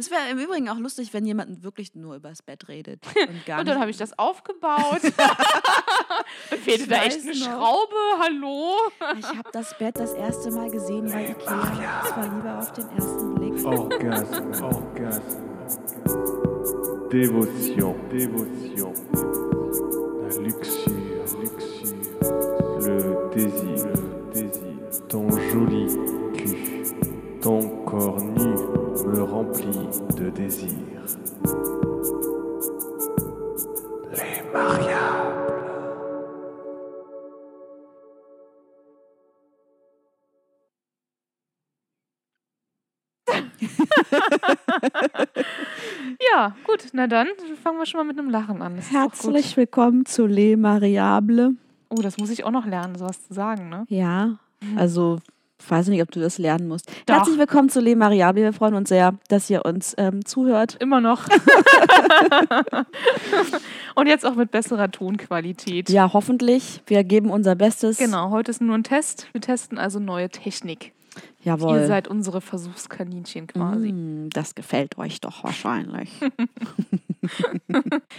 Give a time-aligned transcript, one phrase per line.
[0.00, 3.58] Es wäre im Übrigen auch lustig, wenn jemand wirklich nur übers Bett redet und gar
[3.58, 5.00] Und dann habe ich das aufgebaut.
[6.62, 7.46] Fehlte da echt eine noch.
[7.46, 7.96] Schraube?
[8.20, 8.76] Hallo?
[9.18, 12.02] Ich habe das Bett das erste Mal gesehen bei Ikea.
[12.04, 13.64] Es war lieber auf den ersten Blick.
[13.66, 15.48] Orgasme, orgasme.
[17.10, 18.94] Dévotion, dévotion.
[20.22, 21.98] La luxure, luxure.
[22.78, 25.08] Le désir, le désir.
[25.08, 26.17] Ton joli
[29.42, 30.68] me remplit de désir.
[34.12, 35.38] Les mariables.
[46.32, 47.28] Ja, gut, na dann
[47.62, 48.76] fangen wir schon mal mit einem Lachen an.
[48.76, 51.54] Herzlich willkommen zu Les Mariable.
[51.88, 53.84] Oh, das muss ich auch noch lernen, sowas zu sagen, ne?
[53.88, 54.38] Ja,
[54.76, 55.18] also
[55.66, 56.90] weiß nicht, ob du das lernen musst.
[57.06, 57.16] Doch.
[57.16, 58.42] Herzlich willkommen zu Les Mariable.
[58.42, 60.76] Wir freuen uns sehr, dass ihr uns ähm, zuhört.
[60.80, 61.26] Immer noch.
[63.94, 65.90] Und jetzt auch mit besserer Tonqualität.
[65.90, 66.82] Ja, hoffentlich.
[66.86, 67.98] Wir geben unser Bestes.
[67.98, 69.28] Genau, heute ist nur ein Test.
[69.32, 70.92] Wir testen also neue Technik.
[71.42, 71.78] Jawohl.
[71.78, 73.92] Ihr seid unsere Versuchskaninchen quasi.
[73.92, 76.10] Mm, das gefällt euch doch wahrscheinlich.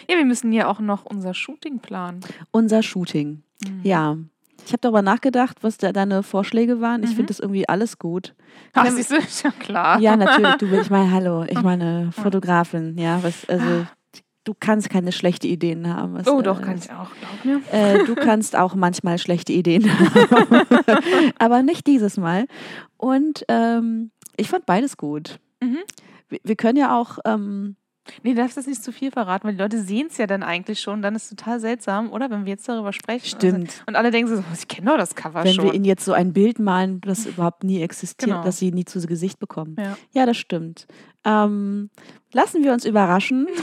[0.08, 2.22] Ja, wir müssen ja auch noch unser Shooting planen.
[2.52, 3.44] Unser Shooting.
[3.64, 3.82] Mhm.
[3.84, 4.18] Ja.
[4.66, 7.04] Ich habe darüber nachgedacht, was da deine Vorschläge waren.
[7.04, 7.16] Ich Mhm.
[7.16, 8.36] finde das irgendwie alles gut.
[8.74, 10.00] Ach, Wenn- siehst du, ist ja klar.
[10.00, 10.56] Ja, natürlich.
[10.56, 12.98] Du, ich meine, hallo, ich meine Fotografin.
[12.98, 13.86] Ja, was, also
[14.44, 16.14] du kannst keine schlechte Ideen haben.
[16.14, 17.62] Was, Oh, äh, doch, kann ich auch, glaub mir.
[17.72, 20.62] Äh, du kannst auch manchmal schlechte Ideen haben,
[21.40, 22.46] aber nicht dieses Mal.
[22.98, 25.40] Und ähm, ich fand beides gut.
[25.62, 25.78] Mhm.
[26.30, 27.76] Wir, wir können ja auch, ähm,
[28.24, 30.44] Nee, du darfst das nicht zu viel verraten, weil die Leute sehen es ja dann
[30.44, 31.02] eigentlich schon.
[31.02, 32.30] Dann ist es total seltsam, oder?
[32.30, 33.26] Wenn wir jetzt darüber sprechen.
[33.26, 33.70] Stimmt.
[33.70, 35.66] Also, und alle denken so, ich kenne doch das Cover wenn schon.
[35.66, 38.44] wir ihnen jetzt so ein Bild malen, das überhaupt nie existiert, Genau.
[38.44, 39.76] das sie nie zu Gesicht bekommen.
[39.80, 39.98] ja.
[40.12, 40.88] Ja, das stimmt.
[41.26, 41.90] Ähm,
[42.34, 43.48] lassen wir uns überraschen.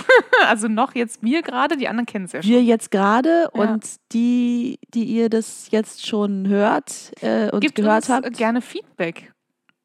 [0.49, 2.51] Also noch jetzt wir gerade, die anderen kennen es ja schon.
[2.51, 3.61] Wir jetzt gerade Ja.
[3.73, 8.37] und die, die ihr das jetzt schon hört äh, und Gibt gehört uns habt.
[8.37, 9.33] gerne Feedback,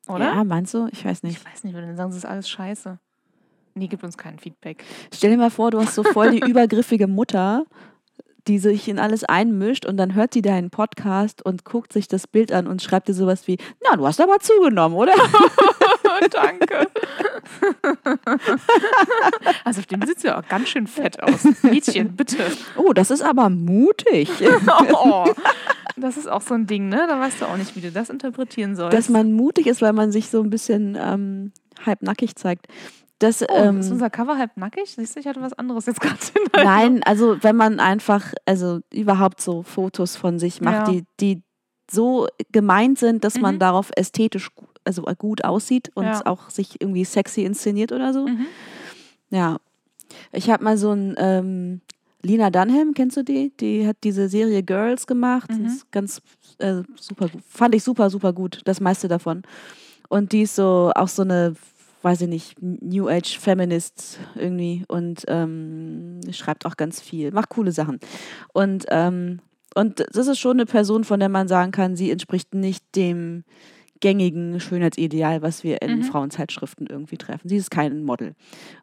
[0.10, 0.26] oder?
[0.26, 0.88] Ja, meinst du?
[0.92, 1.38] Ich weiß nicht.
[1.38, 3.00] Ich weiß nicht, wenn dann sagen sie, es ist alles scheiße.
[3.82, 4.84] Nee, gibt uns kein Feedback.
[5.12, 7.66] Stell dir mal vor, du hast so voll die übergriffige Mutter,
[8.48, 12.28] die sich in alles einmischt und dann hört sie deinen Podcast und guckt sich das
[12.28, 15.14] Bild an und schreibt dir sowas wie, na, du hast aber zugenommen, oder?
[16.32, 16.88] Danke.
[19.64, 21.44] also auf dem sieht sie ja auch ganz schön fett aus.
[21.64, 22.38] Mädchen, bitte.
[22.78, 24.30] Oh, das ist aber mutig.
[24.94, 25.26] Oh,
[25.98, 27.08] das ist auch so ein Ding, ne?
[27.10, 28.96] Da weißt du auch nicht, wie du das interpretieren sollst.
[28.96, 31.52] Dass man mutig ist, weil man sich so ein bisschen ähm,
[31.84, 32.68] halbnackig zeigt.
[33.22, 34.96] Das, oh, ähm, ist unser Cover halb nackig?
[34.96, 36.18] Siehst du, ich hatte was anderes jetzt gerade
[36.56, 40.94] Nein, also wenn man einfach, also überhaupt so Fotos von sich macht, Ja.
[40.94, 41.44] die, die
[41.90, 43.60] so gemeint sind, dass man Mhm.
[43.60, 44.50] darauf ästhetisch
[44.86, 46.26] also gut aussieht und Ja.
[46.26, 48.28] auch sich irgendwie sexy inszeniert oder so.
[48.28, 48.46] Mhm.
[49.30, 49.58] Ja.
[50.32, 51.82] Ich habe mal so ein ähm,
[52.24, 53.52] Lina Dunham, kennst du die?
[53.60, 55.52] Die hat diese Serie Girls gemacht.
[55.52, 55.64] Mhm.
[55.66, 56.22] Das ist ganz
[56.58, 57.28] äh, super.
[57.48, 59.44] Fand ich super, super gut, das meiste davon.
[60.10, 61.56] Und die ist so auch so eine,
[62.02, 67.72] weiß ich nicht, New Age Feminist irgendwie und ähm, schreibt auch ganz viel, macht coole
[67.72, 68.00] Sachen.
[68.54, 69.40] Und, ähm,
[69.76, 73.44] und das ist schon eine Person, von der man sagen kann, sie entspricht nicht dem
[74.02, 76.04] gängigen Schönheitsideal, was wir in Mhm.
[76.04, 77.48] Frauenzeitschriften irgendwie treffen.
[77.48, 78.34] Sie ist kein Model.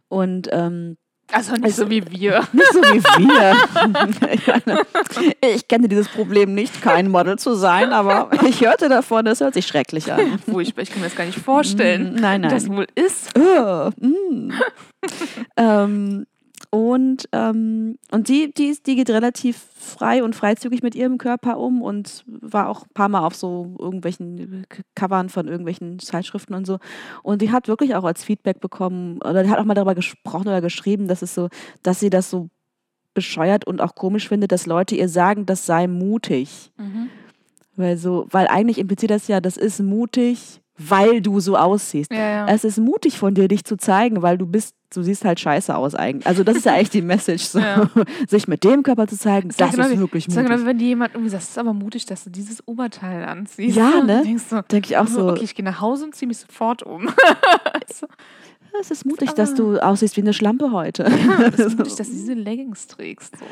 [0.08, 0.96] Und ähm,
[1.32, 2.40] Also nicht Also- so wie wir.
[2.52, 3.56] nicht so wie wir.
[5.54, 9.54] ich, kenne dieses Problem nicht, kein Model zu sein, aber ich hörte davon, das hört
[9.54, 10.38] sich schrecklich an.
[10.50, 12.14] Furchtbar, ich kann mir das gar nicht vorstellen.
[12.14, 12.76] Mm, Nein, wie Das nein.
[12.78, 13.36] wohl ist.
[13.36, 14.52] Äh, mm.
[15.56, 16.26] ähm,
[16.70, 21.58] und ähm, und die, die, ist- die geht relativ frei und freizügig mit ihrem Körper
[21.58, 26.54] um und war auch ein paar Mal auf so irgendwelchen K- Covern von irgendwelchen Zeitschriften
[26.54, 26.78] und so.
[27.22, 30.48] Und die hat wirklich auch als Feedback bekommen, oder die hat auch mal darüber gesprochen
[30.48, 31.48] oder geschrieben, dass es so,
[31.82, 32.48] dass sie das so
[33.14, 36.70] bescheuert und auch komisch findet, dass Leute ihr sagen, das sei mutig.
[36.76, 37.08] Mhm.
[37.76, 42.12] Weil so, weil eigentlich impliziert das ja, das ist mutig, weil du so aussiehst.
[42.12, 42.46] Ja, ja.
[42.48, 45.76] Es ist mutig von dir, dich zu zeigen, weil du bist, du siehst halt scheiße
[45.76, 46.26] aus eigentlich.
[46.26, 47.58] Also das ist ja eigentlich die Message, so.
[47.58, 47.90] Ja.
[48.28, 50.50] sich mit dem Körper zu zeigen, das, ja genau ist wie- wirklich Das mutig.
[50.50, 53.76] genau, wenn dir jemand irgendwie sagt, es ist aber mutig, dass du dieses Oberteil anziehst.
[53.76, 54.22] Ja, ne?
[54.24, 56.82] denkst so, Denke ich auch so, okay, ich gehe nach Hause und ziehe mich sofort
[56.84, 57.08] um.
[58.80, 61.04] es ist mutig, dass du aussiehst wie eine Schlampe heute.
[61.52, 63.36] Es ist mutig, dass du diese Leggings trägst.
[63.38, 63.44] So.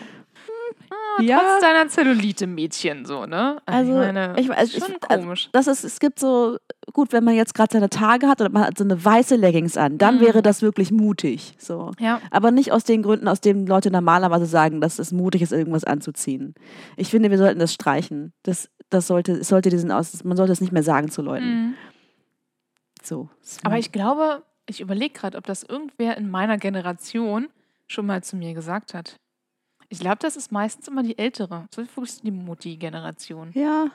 [0.90, 1.38] Ah, Ja.
[1.40, 3.60] Trotz deiner Zellulite, Mädchen, so, ne?
[3.66, 5.48] Also, ich meine, ich, weiß- schon ich, also, komisch.
[5.52, 6.58] das ist, es gibt so,
[6.92, 9.76] gut, wenn man jetzt gerade seine Tage hat oder man hat so eine weiße Leggings
[9.76, 10.20] an, dann Mhm.
[10.20, 11.54] wäre das wirklich mutig.
[11.58, 11.92] So.
[11.98, 12.20] ja.
[12.30, 15.84] Aber nicht aus den Gründen, aus denen Leute normalerweise sagen, dass es mutig ist, irgendwas
[15.84, 16.54] anzuziehen.
[16.96, 18.32] Ich finde, wir sollten das streichen.
[18.42, 21.46] Das, das sollte, sollte diesen aus, man sollte es nicht mehr sagen zu Leuten.
[21.46, 21.74] Mhm.
[23.02, 23.28] So.
[23.64, 27.46] Aber ich glaube, Ich überlege gerade, ob das irgendwer in meiner Generation
[27.86, 29.14] schon mal zu mir gesagt hat.
[29.88, 31.66] Ich glaube, das ist meistens immer die ältere.
[31.74, 33.50] So wirklich die Mutti-Generation.
[33.54, 33.86] Ja.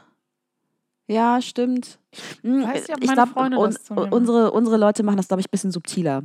[1.07, 1.99] Ja, stimmt.
[2.41, 3.75] Hm, weiß nicht, ob ich glaube, Freunde un
[4.11, 6.23] unsere, unsere Leute machen das, glaube ich, ein bisschen subtiler.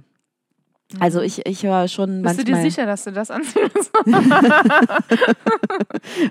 [1.01, 1.25] Also Mhm.
[1.25, 2.63] ich, ich höre schon Bist du manchmal.
[2.63, 3.91] dir sicher, dass du das anziehst?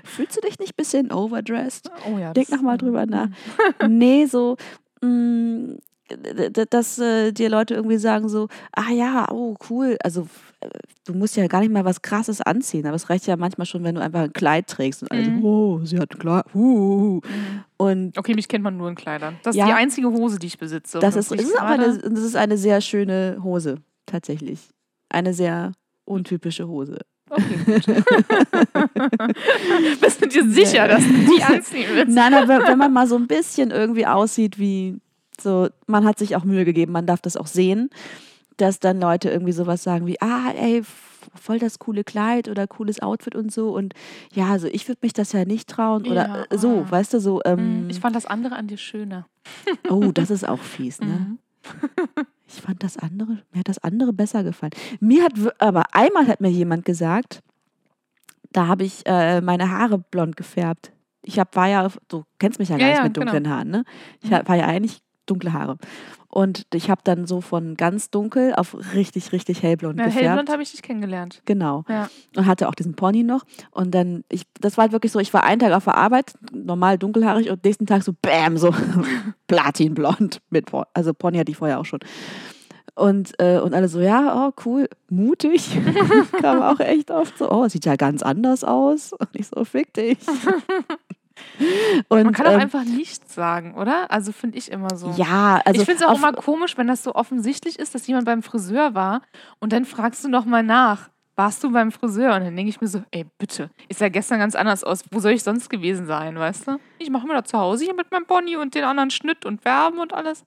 [0.04, 1.90] Fühlst du dich nicht ein bisschen overdressed?
[2.10, 2.32] Oh ja.
[2.32, 3.28] Denk das- noch mal drüber nach.
[3.88, 4.56] nee, so,
[5.02, 5.78] mh, d-
[6.70, 10.28] dass äh, dir Leute irgendwie sagen so, ah ja, oh cool, also
[10.60, 10.68] äh,
[11.04, 13.82] du musst ja gar nicht mal was Krasses anziehen, aber es reicht ja manchmal schon,
[13.84, 15.42] wenn du einfach ein Kleid trägst und alle Mhm.
[15.42, 17.16] so, oh, sie hat ein Kleid, uh.
[17.16, 17.20] Mhm.
[17.78, 19.36] und Okay, mich kennt man nur in Kleidern.
[19.42, 19.66] Das ist Ja.
[19.66, 20.98] die einzige Hose, die ich besitze.
[21.00, 23.76] das ist, ist gerade- eine, das ist eine sehr schöne Hose,
[24.06, 24.60] tatsächlich.
[25.08, 25.72] Eine sehr
[26.04, 26.98] untypische Hose.
[27.28, 27.86] Okay, gut.
[30.00, 32.08] Bist du dir sicher, dass du die anziehen willst?
[32.14, 34.98] Nein, aber wenn man mal so ein bisschen irgendwie aussieht wie
[35.40, 37.90] so, man hat sich auch Mühe gegeben, man darf das auch sehen,
[38.56, 40.82] dass dann Leute irgendwie sowas sagen wie, ah, ey,
[41.34, 43.94] voll das coole Kleid oder cooles Outfit und so und
[44.32, 46.90] ja, also ich würde mich das ja nicht trauen oder Ja, äh, so, ah.
[46.90, 47.90] weißt du, so, ähm, Mhm.
[47.90, 49.26] Ich fand das andere an dir schöner.
[49.90, 51.06] oh, das ist auch fies, ne?
[51.06, 51.38] Mhm.
[52.48, 54.70] Ich fand das andere, mir hat das andere besser gefallen.
[55.00, 57.40] Mir hat, aber einmal hat mir jemand gesagt,
[58.52, 60.92] da habe ich äh, meine Haare blond gefärbt.
[61.22, 63.68] Ich hab, war ja, du kennst mich ja gar Ja, nicht ja, mit dunklen Haaren,
[63.70, 63.84] ne?
[64.22, 65.76] Ich hab, war ja eigentlich dunkle Haare.
[66.28, 70.26] Und ich habe dann so von ganz dunkel auf richtig, richtig hellblond Ja, gefärbt.
[70.26, 71.40] hellblond habe ich dich kennengelernt.
[71.46, 71.84] Genau.
[71.88, 72.10] Ja.
[72.36, 73.44] Und hatte auch diesen Pony noch.
[73.70, 76.34] Und dann, ich, das war halt wirklich so, ich war einen Tag auf der Arbeit,
[76.52, 78.74] normal dunkelhaarig und nächsten Tag so bam, so
[79.46, 80.84] platinblond mit Pony.
[80.94, 82.00] Also Pony hatte ich vorher auch schon.
[82.94, 85.78] Und, äh, und alle so, ja, oh, cool, mutig.
[86.40, 89.12] Kam auch echt oft so, oh, sieht ja ganz anders aus.
[89.12, 90.18] Und ich so, fick dich.
[92.08, 94.10] Und, Man kann auch ähm, einfach nichts sagen, oder?
[94.10, 95.12] Also finde ich immer so.
[95.16, 98.26] Ja, also ich finde es auch immer komisch, wenn das so offensichtlich ist, dass jemand
[98.26, 99.22] beim Friseur war
[99.58, 102.34] und dann fragst du noch mal nach, warst du beim Friseur?
[102.34, 105.02] Und dann denke ich mir so, ey, bitte, ist ja gestern ganz anders aus.
[105.10, 106.78] Wo soll ich sonst gewesen sein, weißt du?
[106.98, 109.64] Ich mache mir da zu Hause hier mit meinem Pony und den anderen Schnitt und
[109.64, 110.44] Werben und alles.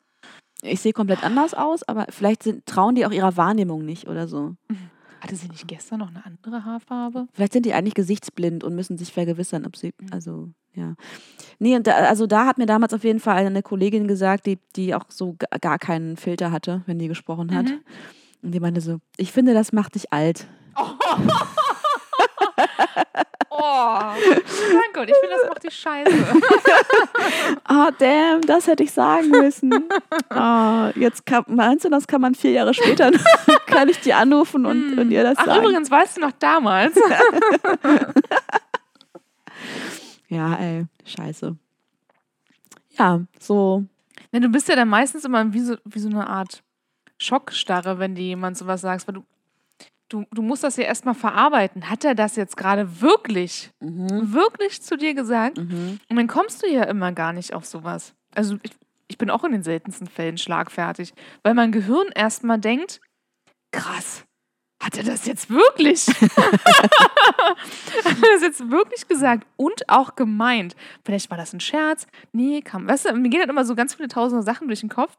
[0.64, 4.28] ich sehe komplett anders aus, aber vielleicht sind, trauen die auch ihrer Wahrnehmung nicht oder
[4.28, 4.56] so.
[5.22, 7.28] Hatte sie nicht gestern noch eine andere Haarfarbe?
[7.34, 10.94] Vielleicht sind die eigentlich gesichtsblind und müssen sich vergewissern, ob sie, also, ja.
[11.60, 14.58] Nee, und da, also da hat mir damals auf jeden Fall eine Kollegin gesagt, die,
[14.78, 17.66] die auch so ga- gar keinen Filter hatte, wenn die gesprochen hat.
[17.66, 17.81] Mhm.
[18.42, 20.48] Und die meinte so, ich finde, das macht dich alt.
[23.52, 23.90] Oh,
[24.72, 25.02] danke.
[25.02, 26.12] Und ich finde, das macht die Scheiße.
[27.66, 29.90] Ah, damn, das hätte ich sagen müssen.
[30.30, 33.12] Ah, jetzt kann, meinst du, das kann man vier Jahre später,
[33.68, 35.62] kann ich die anrufen und, und ihr das Ach, sagen?
[35.66, 36.96] übrigens, weißt du noch damals?
[40.30, 41.58] Ja, ey, scheiße.
[42.98, 43.86] Ja, so,
[44.31, 46.64] Ne, du bist ja dann meistens immer wie so, wie so eine Art
[47.18, 49.24] Schockstarre, wenn dir jemand sowas sagst, weil du,
[50.08, 51.90] du, du musst das ja erstmal verarbeiten.
[51.90, 55.58] Hat er das jetzt gerade wirklich, mhm, wirklich zu dir gesagt?
[55.58, 56.00] mhm.
[56.10, 58.14] Und dann kommst du ja immer gar nicht auf sowas.
[58.36, 58.72] Also ich,
[59.08, 63.02] ich bin auch in den seltensten Fällen schlagfertig, weil mein Gehirn erstmal denkt,
[63.72, 64.26] krass,
[64.81, 66.08] hat er das jetzt wirklich?
[66.08, 66.30] hat
[68.06, 70.76] er das jetzt wirklich gesagt und auch gemeint?
[71.04, 72.08] Vielleicht war das ein Scherz.
[72.31, 72.88] Nee, kam.
[72.88, 75.18] Weißt du, mir gehen halt immer so ganz viele tausende Sachen durch den Kopf.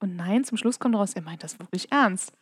[0.00, 2.32] Und nein, zum Schluss kommt raus, er meint das wirklich ernst.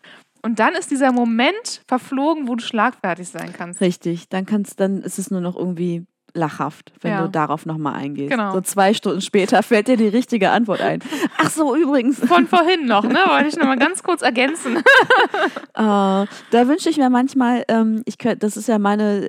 [0.43, 3.81] Und dann ist dieser Moment verflogen, wo du schlagfertig sein kannst.
[3.81, 6.05] Richtig, dann kannst, dann ist es nur noch irgendwie
[6.35, 7.23] lachhaft, wenn Ja.
[7.23, 8.31] du darauf nochmal eingehst.
[8.31, 8.53] Genau.
[8.53, 11.01] So zwei Stunden später fällt dir die richtige Antwort ein.
[11.39, 13.19] Ach so, übrigens, Von vorhin noch, ne?
[13.29, 14.77] Wollte ich nochmal ganz kurz ergänzen.
[14.79, 14.83] äh,
[15.75, 19.29] da wünsche ich mir manchmal, ähm, ich könnt, das ist ja meine,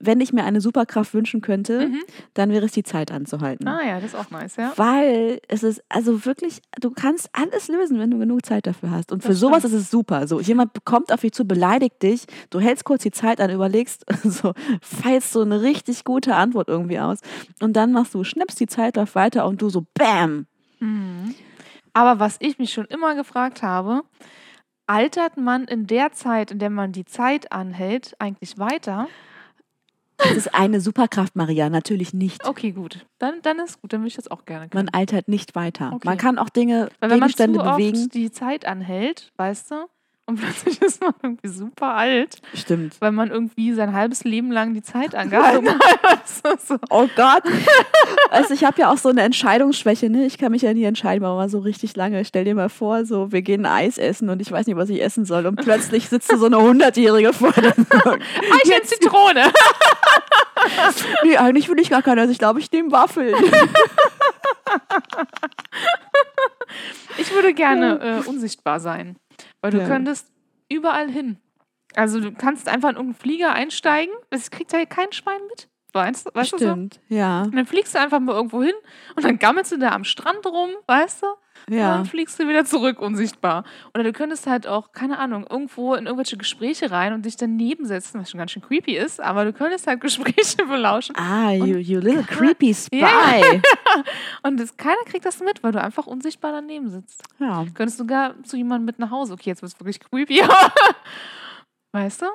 [0.00, 2.00] wenn ich mir eine Superkraft wünschen könnte, Mhm.
[2.34, 3.66] dann wäre es die Zeit anzuhalten.
[3.68, 4.72] Ah ja, das ist auch nice, ja.
[4.76, 9.12] Weil es ist, also wirklich, du kannst alles lösen, wenn du genug Zeit dafür hast.
[9.12, 9.74] Und für Das sowas stimmt.
[9.74, 10.26] ist es super.
[10.26, 14.04] So, jemand kommt auf dich zu, beleidigt dich, du hältst kurz die Zeit an, überlegst,
[14.24, 17.20] so, feilst so eine richtig gute Antwort irgendwie aus.
[17.60, 20.46] Und dann machst du, schnippst die Zeit auf weiter und du so, bam.
[20.80, 21.34] Mhm.
[21.92, 24.02] Aber was ich mich schon immer gefragt habe,
[24.86, 29.08] altert man in der Zeit, in der man die Zeit anhält, eigentlich weiter?
[30.16, 32.46] Das ist eine Superkraft, Maria, natürlich nicht.
[32.46, 33.04] Okay, gut.
[33.18, 34.86] Dann, dann ist gut, dann will ich das auch gerne können.
[34.86, 35.92] Man altert nicht weiter.
[35.92, 36.06] Okay.
[36.06, 37.98] Man kann auch Dinge, Weil wenn man zu Gegenstände bewegen.
[38.04, 39.86] oft die Zeit anhält, weißt du,
[40.26, 42.96] und plötzlich ist man irgendwie super alt, Stimmt.
[43.00, 45.68] weil man irgendwie sein halbes Leben lang die Zeit angehalten
[46.02, 46.28] hat.
[46.60, 46.76] So.
[46.88, 47.42] Oh Gott.
[48.30, 50.24] Also ich habe ja auch so eine Entscheidungsschwäche, ne?
[50.24, 52.24] Ich kann mich ja nie entscheiden, aber mal so richtig lange.
[52.24, 55.02] Stell dir mal vor, so wir gehen Eis essen und ich weiß nicht, was ich
[55.02, 57.74] essen soll und plötzlich sitzt so eine hundertjährige vor dir.
[57.92, 59.44] Eichel Zitrone.
[61.24, 62.22] nee, eigentlich will ich gar keine.
[62.22, 63.34] Also ich glaube, ich nehme Waffeln.
[67.18, 69.16] Ich würde gerne äh, unsichtbar sein.
[69.64, 69.86] Weil du Ja.
[69.86, 70.30] könntest
[70.68, 71.38] überall hin.
[71.94, 75.70] Also du kannst einfach in irgendeinen Flieger einsteigen, das kriegt ja kein Schwein mit.
[75.94, 76.64] Weißt, du- weißt du so?
[76.66, 77.44] Stimmt, ja.
[77.44, 78.74] Und dann fliegst du einfach mal irgendwo hin
[79.16, 81.26] und dann gammelst du da am Strand rum, weißt du?
[81.68, 81.94] Und Ja.
[81.96, 83.64] dann fliegst du wieder zurück, unsichtbar.
[83.94, 87.86] Oder du könntest halt auch, keine Ahnung, irgendwo in irgendwelche Gespräche rein und dich daneben
[87.86, 91.16] setzen, was schon ganz schön creepy ist, aber du könntest halt Gespräche belauschen.
[91.16, 92.98] Ah, you, you little creepy spy.
[93.00, 93.08] Ja.
[93.44, 93.60] Ja.
[94.42, 97.22] Und das, keiner kriegt das mit, weil du einfach unsichtbar daneben sitzt.
[97.38, 99.34] Du könntest sogar zu jemandem mit nach Hause.
[99.34, 100.42] Okay, jetzt wird es wirklich creepy.
[101.92, 102.26] weißt du?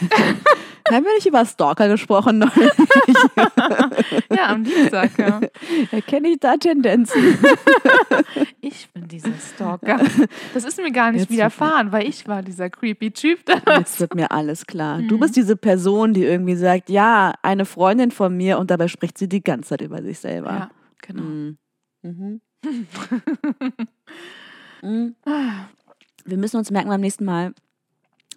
[0.92, 2.70] Haben wir nicht über Stalker gesprochen neulich?
[4.30, 5.40] Ja, am Dienstag, ja.
[5.92, 7.38] Erkenne ich da Tendenzen?
[8.60, 9.98] Ich bin dieser Stalker.
[10.52, 13.38] Das ist mir gar nicht Jetzt widerfahren, weil ich war dieser creepy Typ.
[13.78, 15.00] Jetzt wird mir alles klar.
[15.00, 15.20] Du Mhm.
[15.20, 19.28] bist diese Person, die irgendwie sagt, ja, eine Freundin von mir und dabei spricht sie
[19.28, 20.50] die ganze Zeit über sich selber.
[20.50, 20.70] Ja,
[21.00, 21.22] genau.
[21.22, 21.58] Mhm.
[22.02, 22.40] Mhm.
[24.82, 25.14] Mhm.
[26.24, 27.54] Wir müssen uns merken, beim nächsten Mal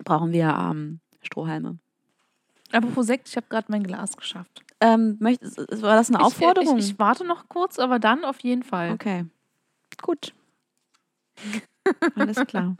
[0.03, 1.77] brauchen wir ähm, Strohhalme.
[2.71, 4.63] Apropos Sekt, ich habe gerade mein Glas geschafft.
[4.79, 6.77] Ähm, möchtest, war das eine Aufforderung?
[6.77, 8.91] Ich, ich, warte noch kurz, aber dann auf jeden Fall.
[8.91, 9.25] okay.
[10.01, 10.33] Gut.
[12.15, 12.75] Alles klar.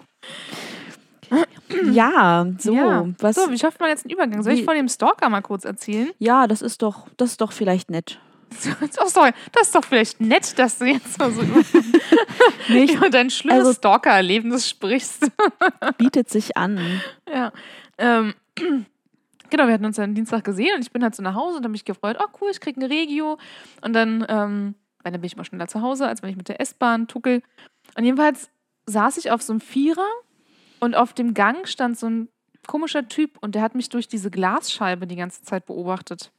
[1.92, 3.06] Ja, so, ja.
[3.20, 3.36] was.
[3.36, 4.44] so, wie schafft man jetzt einen Übergang?
[4.44, 6.12] Soll ich von dem Stalker mal kurz erzählen?
[6.20, 8.20] ja, das ist doch, das ist doch vielleicht nett.
[9.04, 11.60] Oh, sorry, das ist doch vielleicht nett, dass du jetzt mal so über,
[12.70, 15.30] Nicht über dein schlimmes Also- Stalker-Erlebnis sprichst.
[15.98, 16.80] bietet sich an.
[17.30, 17.52] Ja.
[17.98, 18.34] Ähm,
[19.50, 21.64] genau, wir hatten uns am Dienstag gesehen und ich bin halt so nach Hause und
[21.64, 23.38] habe mich gefreut, oh cool, ich krieg ein Regio.
[23.82, 26.50] Und dann, ähm, weil dann bin ich mal schneller zu Hause, als wenn ich mit
[26.50, 27.42] der S-Bahn tuckel.
[27.96, 28.50] Und jedenfalls
[28.86, 30.08] saß ich auf so einem Vierer
[30.80, 32.30] und auf dem Gang stand so ein
[32.68, 36.32] komischer Typ und der hat mich durch diese Glasscheibe die ganze Zeit beobachtet.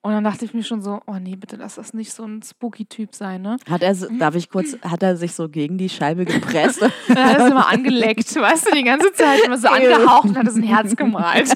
[0.00, 2.42] Und dann dachte ich mir schon so, oh nee, bitte lass das nicht so ein
[2.42, 3.56] spooky Typ sein, ne?
[3.68, 6.80] Hat er, so- darf ich kurz, hat er sich so gegen die Scheibe gepresst?
[6.80, 10.38] Dann hat er es immer angeleckt, weißt du, die ganze Zeit immer so angehaucht und
[10.38, 11.52] hat es ein Herz gemalt.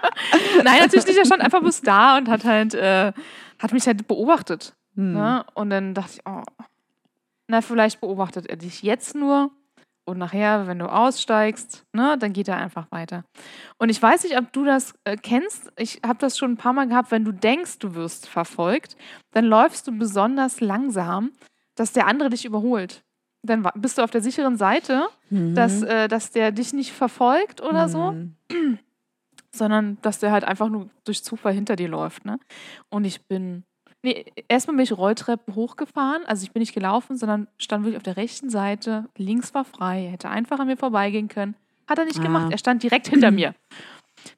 [0.64, 3.12] Nein, natürlich nicht, er stand einfach bloß da und hat halt, äh,
[3.58, 4.74] hat mich halt beobachtet.
[4.94, 5.14] Hm.
[5.14, 5.44] Ne?
[5.54, 6.42] Und dann dachte ich, oh,
[7.48, 9.50] na, vielleicht beobachtet er dich jetzt nur
[10.10, 13.24] und nachher, wenn du aussteigst, ne, dann geht er einfach weiter.
[13.78, 15.72] Und ich weiß nicht, ob du das äh, kennst.
[15.76, 18.96] Ich habe das schon ein paar Mal gehabt, wenn du denkst, du wirst verfolgt,
[19.32, 21.30] dann läufst du besonders langsam,
[21.76, 23.02] dass der andere dich überholt.
[23.42, 25.54] Dann bist du auf der sicheren Seite, Mhm.
[25.54, 28.34] dass, äh, dass der dich nicht verfolgt oder so Mhm.
[29.54, 32.24] sondern dass der halt einfach nur durch Zufall hinter dir läuft.
[32.24, 32.38] Ne?
[32.88, 33.64] Und ich bin,
[34.02, 38.02] nee, erstmal bin ich Rolltreppen hochgefahren, also ich bin nicht gelaufen, sondern stand wirklich auf
[38.02, 41.54] der rechten Seite, links war frei, er hätte einfach an mir vorbeigehen können.
[41.88, 42.22] Hat er nicht Ah.
[42.22, 43.54] gemacht, er stand direkt hinter mir.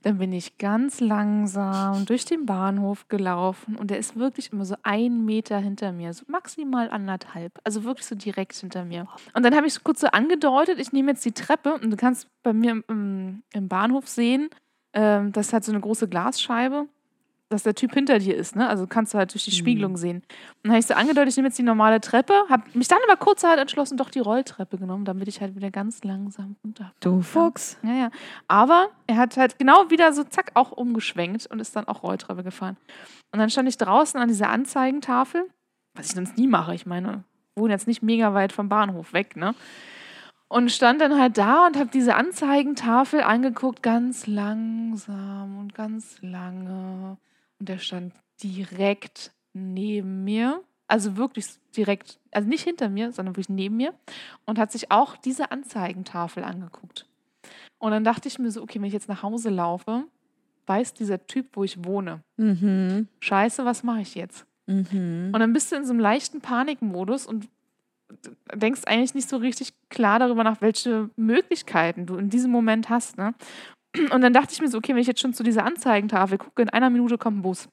[0.02, 4.76] Dann bin ich ganz langsam durch den Bahnhof gelaufen und der ist wirklich immer so
[4.84, 9.08] einen Meter hinter mir, so maximal anderthalb, also wirklich so direkt hinter mir.
[9.34, 12.28] Und dann habe ich kurz so angedeutet, ich nehme jetzt die Treppe und du kannst
[12.44, 14.50] bei mir im, im, im Bahnhof sehen,
[14.92, 16.86] ähm, das ist halt so eine große Glasscheibe,
[17.52, 18.68] dass der Typ hinter dir ist, ne?
[18.68, 19.54] Also kannst du halt durch die Mhm.
[19.56, 20.16] Spiegelung sehen.
[20.16, 20.24] Und
[20.64, 23.16] dann habe ich so angedeutet, ich nehme jetzt die normale Treppe, habe mich dann aber
[23.16, 26.92] kurzerhand entschlossen, doch die Rolltreppe genommen, damit ich halt wieder ganz langsam runter.
[27.00, 27.78] Du Fuchs.
[27.82, 28.10] Ja, ja.
[28.48, 32.42] Aber er hat halt genau wieder so zack auch umgeschwenkt und ist dann auch Rolltreppe
[32.42, 32.76] gefahren.
[33.32, 35.44] Und dann stand ich draußen an dieser Anzeigentafel,
[35.94, 36.74] was ich sonst nie mache.
[36.74, 37.24] Ich meine,
[37.56, 39.54] wohne jetzt nicht mega weit vom Bahnhof weg, ne?
[40.48, 47.16] Und stand dann halt da und habe diese Anzeigentafel angeguckt, ganz langsam und ganz lange.
[47.62, 50.64] Und der stand direkt neben mir.
[50.88, 53.94] Also wirklich direkt, also nicht hinter mir, sondern wirklich neben mir.
[54.46, 57.06] Und hat sich auch diese Anzeigentafel angeguckt.
[57.78, 60.02] Und dann dachte ich mir so, okay, wenn ich jetzt nach Hause laufe,
[60.66, 62.24] weiß dieser Typ, wo ich wohne.
[62.36, 63.06] Mhm.
[63.20, 64.44] Scheiße, was mache ich jetzt?
[64.66, 65.30] Mhm.
[65.32, 67.48] Und dann bist du in so einem leichten Panikmodus und
[68.52, 73.18] denkst eigentlich nicht so richtig klar darüber nach, welche Möglichkeiten du in diesem Moment hast.
[73.18, 73.34] Ne?
[74.10, 76.62] Und dann dachte ich mir so, okay, wenn ich jetzt schon zu dieser Anzeigentafel gucke,
[76.62, 77.68] in einer Minute kommt ein Bus.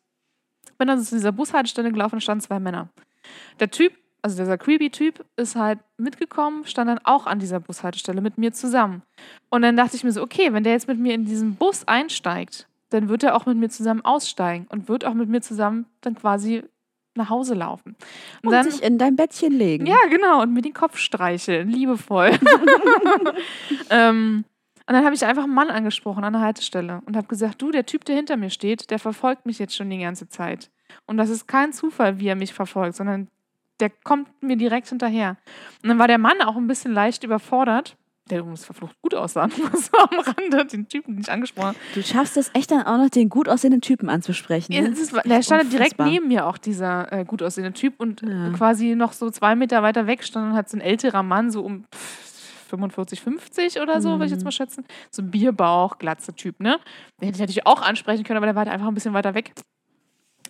[0.77, 2.89] Bin also zu dieser Bushaltestelle gelaufen und standen zwei Männer.
[3.59, 8.21] Der Typ, also dieser creepy Typ, ist halt mitgekommen, stand dann auch an dieser Bushaltestelle
[8.21, 9.03] mit mir zusammen.
[9.49, 11.88] Und dann dachte ich mir so, okay, wenn der jetzt mit mir in diesen Bus
[11.88, 15.85] einsteigt, dann wird er auch mit mir zusammen aussteigen und wird auch mit mir zusammen
[16.01, 16.63] dann quasi
[17.15, 17.95] nach Hause laufen.
[18.43, 19.85] Und sich in dein Bettchen legen.
[19.85, 22.31] ja, genau, und mir den Kopf streicheln, liebevoll.
[23.89, 24.45] ähm,
[24.89, 27.69] und dann habe ich einfach einen Mann angesprochen an der Haltestelle und habe gesagt, du,
[27.69, 30.72] der Typ, der hinter mir steht, der verfolgt mich jetzt schon die ganze Zeit.
[31.05, 33.27] Und das ist kein Zufall, wie er mich verfolgt, sondern
[33.79, 35.38] der kommt mir direkt hinterher.
[35.84, 37.98] Und dann war der Mann auch ein bisschen leicht überfordert,
[38.31, 41.77] der übrigens verflucht gut aussah, nur so am Rande, den Typen, den ich angesprochen habe.
[41.93, 44.74] Du schaffst es echt dann auch noch, den gut aussehenden Typen anzusprechen.
[44.74, 44.88] Ne?
[44.89, 46.08] ist, der stand direkt Unfassbar.
[46.08, 48.00] neben mir auch, dieser äh, gut aussehende Typ.
[48.00, 48.50] Und Ja.
[48.58, 51.62] quasi noch so zwei Meter weiter weg stand und hat so ein älterer Mann, so
[51.63, 52.28] um pff,
[52.69, 54.45] 45, 50 oder so, würde ich jetzt Mhm.
[54.45, 54.85] mal schätzen.
[55.11, 56.79] So ein Bierbauch, glatze Typ, ne?
[57.19, 59.33] Den hätte ich natürlich auch ansprechen können, aber der war halt einfach ein bisschen weiter
[59.33, 59.53] weg.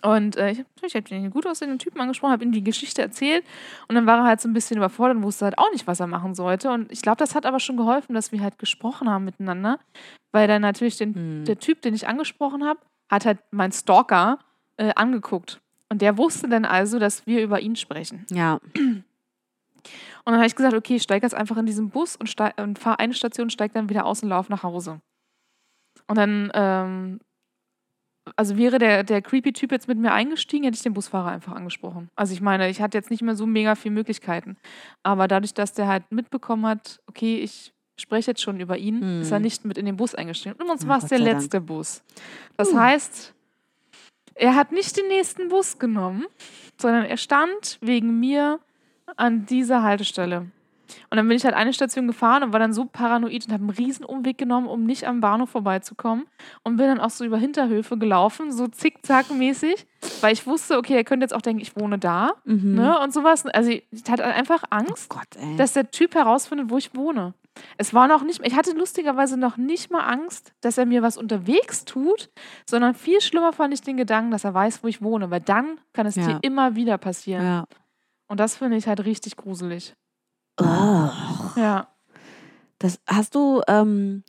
[0.02, 0.60] Und äh, ich,
[0.96, 3.44] habe den gut aussehenden Typen angesprochen, habe ihm die Geschichte erzählt
[3.90, 6.00] und dann war er halt so ein bisschen überfordert und wusste halt auch nicht, was
[6.00, 6.72] er machen sollte.
[6.72, 9.78] Und ich glaube, das hat aber schon geholfen, dass wir halt gesprochen haben miteinander,
[10.32, 11.46] weil dann natürlich den, Hm.
[11.46, 12.80] der Typ, den ich angesprochen habe,
[13.12, 14.40] hat halt mein Stalker
[14.78, 15.60] äh, angeguckt.
[15.90, 18.26] Und der wusste dann also, dass wir über ihn sprechen.
[18.32, 18.60] Ja.
[20.26, 22.80] Und dann habe ich gesagt, okay, ich steige jetzt einfach in diesen Bus und, und
[22.80, 25.00] fahre eine Station, steige dann wieder aus und laufe nach Hause.
[26.08, 27.20] Und dann, ähm,
[28.36, 31.54] also wäre der, der creepy Typ jetzt mit mir eingestiegen, hätte ich den Busfahrer einfach
[31.54, 32.10] angesprochen.
[32.16, 34.58] Also ich meine, ich hatte jetzt nicht mehr so mega viele Möglichkeiten.
[35.04, 39.22] Aber dadurch, dass der halt mitbekommen hat, okay, ich spreche jetzt schon über ihn, Hm.
[39.22, 40.56] ist er nicht mit in den Bus eingestiegen.
[40.62, 41.40] Und uns Ja, war es der sei Dank.
[41.42, 42.04] letzte Bus.
[42.56, 42.78] Das Puh.
[42.80, 43.34] heißt,
[44.36, 46.26] er hat nicht den nächsten Bus genommen,
[46.80, 48.60] sondern er stand wegen mir
[49.18, 50.48] an dieser Haltestelle.
[51.12, 53.62] Und dann bin ich halt eine Station gefahren und war dann so paranoid und habe
[53.62, 56.26] einen riesen Umweg genommen, um nicht am Bahnhof vorbeizukommen.
[56.64, 59.86] Und bin dann auch so über Hinterhöfe gelaufen, so zickzackmäßig,
[60.22, 62.32] weil ich wusste, okay, er könnte jetzt auch denken, ich wohne da.
[62.46, 62.76] Mhm.
[62.76, 63.00] Ne?
[63.00, 63.46] Und sowas.
[63.46, 65.56] Also ich hatte einfach Angst, Gott, ey.
[65.58, 67.34] dass der Typ herausfindet, wo ich wohne.
[67.78, 71.18] Es war noch nicht, ich hatte lustigerweise noch nicht mal Angst, dass er mir was
[71.18, 72.30] unterwegs tut,
[72.66, 75.80] sondern viel schlimmer fand ich den Gedanken, dass er weiß, wo ich wohne, weil dann
[75.94, 76.26] kann es Ja.
[76.26, 77.44] dir immer wieder passieren.
[77.46, 77.66] ja.
[78.30, 79.94] Und das finde ich halt richtig gruselig.
[80.62, 81.10] Oh.
[81.56, 81.88] Ja.
[82.78, 84.24] Das hast du, ähm,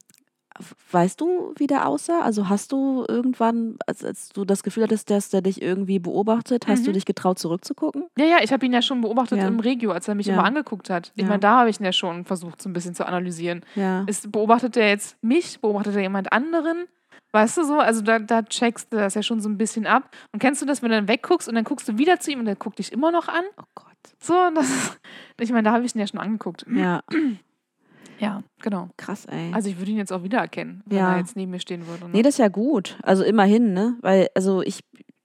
[0.90, 2.20] weißt du, wie der aussah?
[2.22, 6.66] Also hast du irgendwann, als, als du das Gefühl hattest, dass der dich irgendwie beobachtet,
[6.66, 6.94] hast du Mhm.
[6.94, 8.06] dich getraut zurückzugucken?
[8.18, 9.46] Ja, ja, ich habe ihn ja schon beobachtet Ja.
[9.48, 10.34] im Regio, als er mich Ja.
[10.34, 11.12] immer angeguckt hat.
[11.14, 11.28] Ich Ja.
[11.28, 13.64] meine, da habe ich ihn ja schon versucht, so ein bisschen zu analysieren.
[14.06, 15.60] Ist, beobachtet er jetzt mich?
[15.60, 16.86] Beobachtet er jemand anderen?
[17.32, 17.78] Weißt du so?
[17.78, 20.10] Also da, da checkst du das ja schon so ein bisschen ab.
[20.32, 22.40] Und kennst du das, wenn du dann wegguckst und dann guckst du wieder zu ihm
[22.40, 23.44] und der guckt dich immer noch an?
[23.56, 23.86] Oh Gott.
[24.20, 24.98] So, das
[25.40, 26.64] ich meine, da habe ich ihn ja schon angeguckt.
[26.74, 27.02] Ja,
[28.18, 28.90] Ja, genau.
[28.98, 29.50] krass, ey.
[29.54, 31.12] Also ich würde ihn jetzt auch wiedererkennen, wenn Ja.
[31.12, 32.04] er jetzt neben mir stehen würde.
[32.04, 32.10] Ne?
[32.12, 32.98] Nee, das ist ja gut.
[33.02, 33.96] Also immerhin, ne?
[34.02, 34.80] Weil, also ich,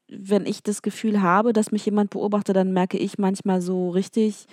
[0.07, 4.47] wenn ich das Gefühl habe, dass mich jemand beobachtet, dann merke ich manchmal so richtig,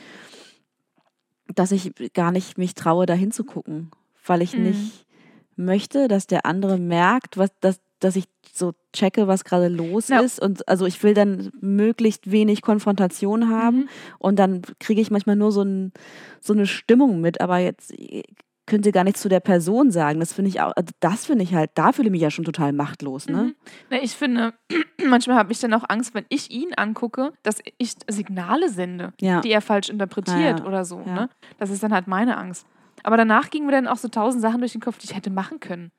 [1.55, 3.91] dass ich gar nicht mich traue, da hinzugucken.
[4.27, 4.63] Weil ich Mhm.
[4.65, 5.07] nicht
[5.55, 10.21] möchte, dass der andere merkt, was, dass, dass ich so checke, was gerade los Ja.
[10.21, 10.41] ist.
[10.41, 13.77] Und also ich will dann möglichst wenig Konfrontation haben.
[13.79, 13.89] Mhm.
[14.19, 15.93] Und dann kriege ich manchmal nur so, ein,
[16.41, 18.23] so eine Stimmung mit, aber jetzt äh,
[18.67, 20.21] könnt ihr gar nichts zu der Person sagen.
[20.21, 22.45] Das finde ich auch, also das finde ich halt, da fühle ich mich ja schon
[22.45, 23.43] total machtlos, ne?
[23.43, 23.55] Mhm.
[23.91, 24.55] Na, ich finde,
[25.09, 29.41] manchmal habe ich dann auch Angst, wenn ich ihn angucke, dass ich Signale sende, Ja.
[29.41, 31.01] die er falsch interpretiert Ja, oder so.
[31.01, 31.29] Ne?
[31.59, 32.67] Das ist dann halt meine Angst.
[33.03, 35.31] Aber danach gingen mir dann auch so tausend Sachen durch den Kopf, die ich hätte
[35.31, 35.91] machen können.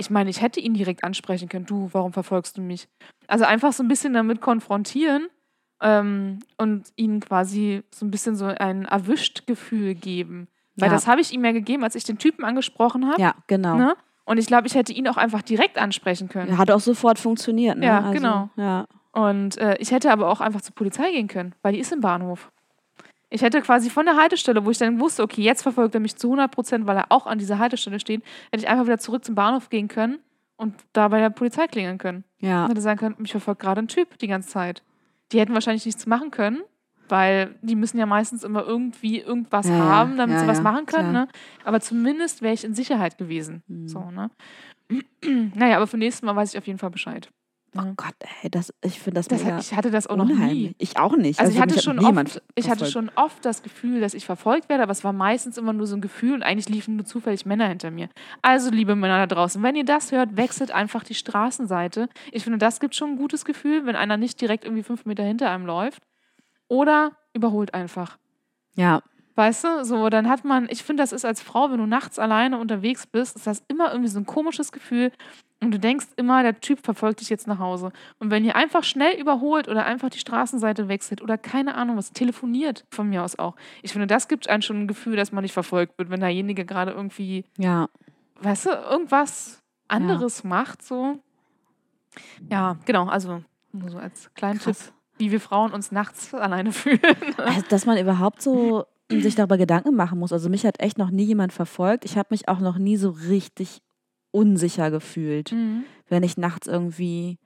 [0.00, 1.66] Ich meine, ich hätte ihn direkt ansprechen können.
[1.66, 2.88] Du, warum verfolgst du mich?
[3.28, 5.28] Also einfach so ein bisschen damit konfrontieren
[5.82, 10.48] ähm, und ihnen quasi so ein bisschen so ein erwischt Gefühl geben.
[10.76, 10.94] Weil Ja.
[10.94, 13.20] das habe ich ihm ja gegeben, als ich den Typen angesprochen habe.
[13.20, 13.76] Ja, genau.
[13.76, 13.94] Ne?
[14.24, 16.52] Und ich glaube, ich hätte ihn auch einfach direkt ansprechen können.
[16.52, 17.86] Ja, Hat auch sofort funktioniert, ne?
[17.86, 18.48] Ja, also, genau.
[18.56, 18.86] Ja.
[19.12, 22.00] Und äh, ich hätte aber auch einfach zur Polizei gehen können, weil die ist im
[22.00, 22.50] Bahnhof.
[23.30, 26.16] Ich hätte quasi von der Haltestelle, wo ich dann wusste, okay, jetzt verfolgt er mich
[26.16, 29.24] zu 100 Prozent, weil er auch an dieser Haltestelle steht, hätte ich einfach wieder zurück
[29.24, 30.18] zum Bahnhof gehen können
[30.56, 32.24] und da bei der Polizei klingeln können.
[32.40, 32.64] Ja.
[32.64, 34.82] Und hätte sagen können, mich verfolgt gerade ein Typ die ganze Zeit.
[35.30, 36.60] Die hätten wahrscheinlich nichts machen können,
[37.08, 40.64] weil die müssen ja meistens immer irgendwie irgendwas Ja, haben, damit Ja, sie was ja,
[40.64, 41.12] machen können.
[41.12, 41.28] Ne?
[41.64, 43.62] Aber zumindest wäre ich in Sicherheit gewesen.
[43.68, 43.88] Mhm.
[43.88, 44.30] So, ne?
[45.54, 47.30] naja, aber für nächstes Mal weiß ich auf jeden Fall Bescheid.
[47.76, 50.70] Oh Gott, ey, das, ich finde das, Das, mega ich hatte das auch noch unheimlich.
[50.70, 50.74] nie.
[50.78, 51.38] Ich auch nicht.
[51.38, 54.26] Also, ich mich hatte, hat schon oft, ich hatte schon oft das Gefühl, dass ich
[54.26, 57.04] verfolgt werde, aber es war meistens immer nur so ein Gefühl und eigentlich liefen nur
[57.04, 58.08] zufällig Männer hinter mir.
[58.42, 62.08] Also, liebe Männer da draußen, wenn ihr das hört, wechselt einfach die Straßenseite.
[62.32, 65.22] Ich finde, das gibt schon ein gutes Gefühl, wenn einer nicht direkt irgendwie fünf Meter
[65.22, 66.02] hinter einem läuft.
[66.66, 68.18] Oder überholt einfach.
[68.74, 69.02] Ja,
[69.40, 72.18] Weißt du, so, dann hat man, ich finde, das ist als Frau, wenn du nachts
[72.18, 75.12] alleine unterwegs bist, ist das immer irgendwie so ein komisches Gefühl.
[75.62, 77.90] Und du denkst immer, der Typ verfolgt dich jetzt nach Hause.
[78.18, 82.12] Und wenn ihr einfach schnell überholt oder einfach die Straßenseite wechselt oder keine Ahnung was,
[82.12, 83.56] telefoniert von mir aus auch.
[83.80, 86.66] Ich finde, das gibt einem schon ein Gefühl, dass man nicht verfolgt wird, wenn derjenige
[86.66, 87.88] gerade irgendwie, ja.
[88.42, 91.18] weißt du, irgendwas anderes macht, so.
[92.50, 94.92] Ja, genau, also nur so als kleinen Tipp, Krass.
[95.16, 97.00] wie wir Frauen uns nachts alleine fühlen.
[97.38, 100.32] Also, dass man überhaupt so sich darüber Gedanken machen muss.
[100.32, 102.04] Also mich hat echt noch nie jemand verfolgt.
[102.04, 103.80] Ich habe mich auch noch nie so richtig
[104.30, 105.84] unsicher gefühlt, Mhm.
[106.08, 107.38] wenn ich nachts irgendwie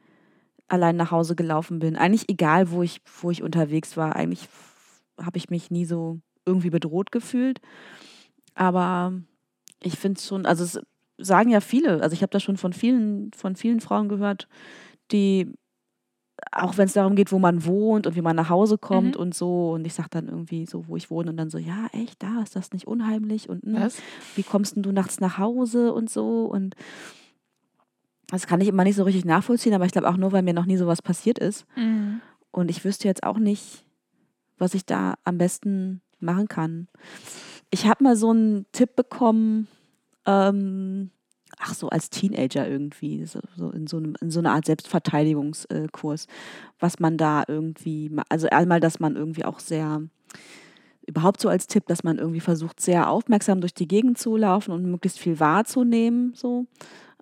[0.68, 1.96] allein nach Hause gelaufen bin.
[1.96, 4.16] Eigentlich egal, wo ich, wo ich unterwegs war.
[4.16, 4.48] Eigentlich
[5.20, 7.60] habe ich mich nie so irgendwie bedroht gefühlt.
[8.54, 9.12] Aber
[9.82, 10.80] ich finde es schon, also es
[11.18, 14.48] sagen ja viele, also ich habe das schon von vielen, von vielen Frauen gehört,
[15.12, 15.52] die
[16.56, 19.20] auch wenn es darum geht, wo man wohnt und wie man nach Hause kommt Mhm.
[19.20, 19.72] und so.
[19.72, 22.42] Und ich sage dann irgendwie so, wo ich wohne und dann so, ja, echt, da
[22.42, 23.90] ist das nicht unheimlich und ne,
[24.36, 26.44] wie kommst denn du nachts nach Hause und so.
[26.46, 26.74] Und
[28.28, 30.54] das kann ich immer nicht so richtig nachvollziehen, aber ich glaube auch nur, weil mir
[30.54, 31.66] noch nie sowas passiert ist.
[31.76, 32.20] Mhm.
[32.50, 33.84] Und ich wüsste jetzt auch nicht,
[34.58, 36.88] was ich da am besten machen kann.
[37.70, 39.66] Ich habe mal so einen Tipp bekommen,
[40.26, 41.10] ähm,
[41.58, 46.26] ach so, als Teenager irgendwie, so, so in, so einem, in so einer Art Selbstverteidigungskurs,
[46.78, 50.02] was man da irgendwie, also einmal, dass man irgendwie auch sehr,
[51.06, 54.72] überhaupt so als Tipp, dass man irgendwie versucht, sehr aufmerksam durch die Gegend zu laufen
[54.72, 56.66] und möglichst viel wahrzunehmen, so.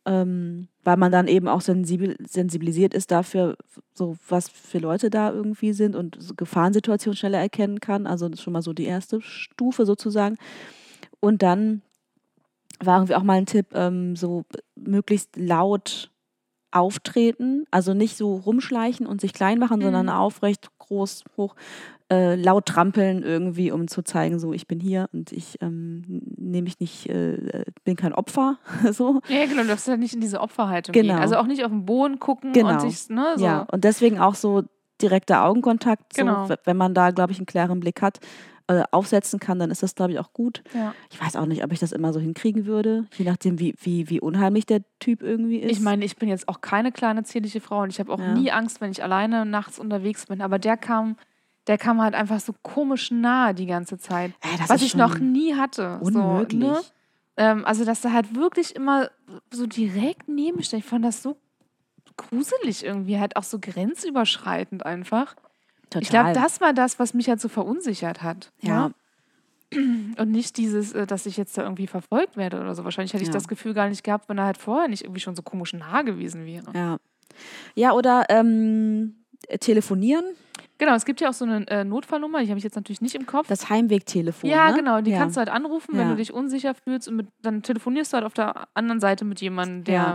[0.05, 3.57] Ähm, weil man dann eben auch sensibil, sensibilisiert ist dafür,
[3.95, 8.09] so was für Leute da irgendwie sind und so Gefahrensituationen schneller erkennen kann.
[8.09, 10.39] Also das ist schon mal so die erste Stufe sozusagen.
[11.21, 11.83] Und dann
[12.87, 14.45] war irgendwie auch mal ein Tipp, ähm, so
[14.77, 16.11] möglichst laut
[16.71, 20.13] auftreten, also nicht so rumschleichen und sich klein machen, sondern Mhm.
[20.13, 21.55] aufrecht, groß, hoch,
[22.11, 26.03] äh, laut trampeln irgendwie, um zu zeigen, so ich bin hier und ich ähm,
[26.37, 28.57] nehme mich nicht, äh, bin kein Opfer,
[28.93, 29.21] so.
[29.29, 31.15] Ja, genau, du darfst ja nicht in diese Opferhaltung Genau.
[31.15, 31.23] gehen.
[31.23, 32.71] Also auch nicht auf den Boden gucken Genau.
[32.71, 33.45] und sich, ne, so.
[33.45, 34.63] Ja, und deswegen auch so
[35.03, 36.15] direkter Augenkontakt.
[36.15, 36.49] Genau.
[36.65, 38.19] Wenn man da, glaube ich, einen klaren Blick hat,
[38.81, 40.63] äh, aufsetzen kann, dann ist das, glaube ich, auch gut.
[40.75, 40.95] ja.
[41.11, 44.09] Ich weiß auch nicht, ob ich das immer so hinkriegen würde, je nachdem, wie, wie,
[44.11, 45.71] wie unheimlich der Typ irgendwie ist.
[45.73, 48.35] Ich meine, ich bin jetzt auch keine kleine zierliche Frau und ich habe auch Ja.
[48.35, 50.41] nie Angst, wenn ich alleine nachts unterwegs bin.
[50.43, 51.17] Aber der kam,
[51.67, 54.33] der kam halt einfach so komisch nahe die ganze Zeit.
[54.41, 55.99] Ey, was ich noch nie hatte.
[56.01, 56.61] unmöglich.
[56.61, 56.81] So, ne?
[57.37, 59.11] ähm, also, dass er halt wirklich immer
[59.53, 60.81] so direkt neben mir steht.
[60.81, 61.37] Ich fand das so
[62.17, 65.35] gruselig irgendwie, halt auch so grenzüberschreitend einfach.
[65.93, 66.03] Total.
[66.03, 68.53] Ich glaube, das war das, was mich halt so verunsichert hat.
[68.61, 68.89] Ja.
[68.89, 68.95] ne?
[70.19, 72.85] Und nicht dieses, äh, dass ich jetzt da irgendwie verfolgt werde oder so.
[72.85, 73.35] Wahrscheinlich hätte ich Ja.
[73.35, 76.03] das Gefühl gar nicht gehabt, wenn er halt vorher nicht irgendwie schon so komisch nah
[76.03, 76.71] gewesen wäre.
[76.75, 76.99] Ja.
[77.75, 80.25] Ja, oder ähm, äh, telefonieren,
[80.79, 83.15] Genau, es gibt ja auch so eine äh, Notfallnummer, die habe ich jetzt natürlich nicht
[83.15, 83.47] im Kopf.
[83.47, 84.51] das Heimwegtelefon.
[84.51, 84.77] ja, ne?
[84.77, 85.19] genau, die ja.
[85.19, 86.11] kannst du halt anrufen, wenn Ja.
[86.11, 89.41] du dich unsicher fühlst und mit, dann telefonierst du halt auf der anderen Seite mit
[89.41, 90.13] jemandem, der, Ja.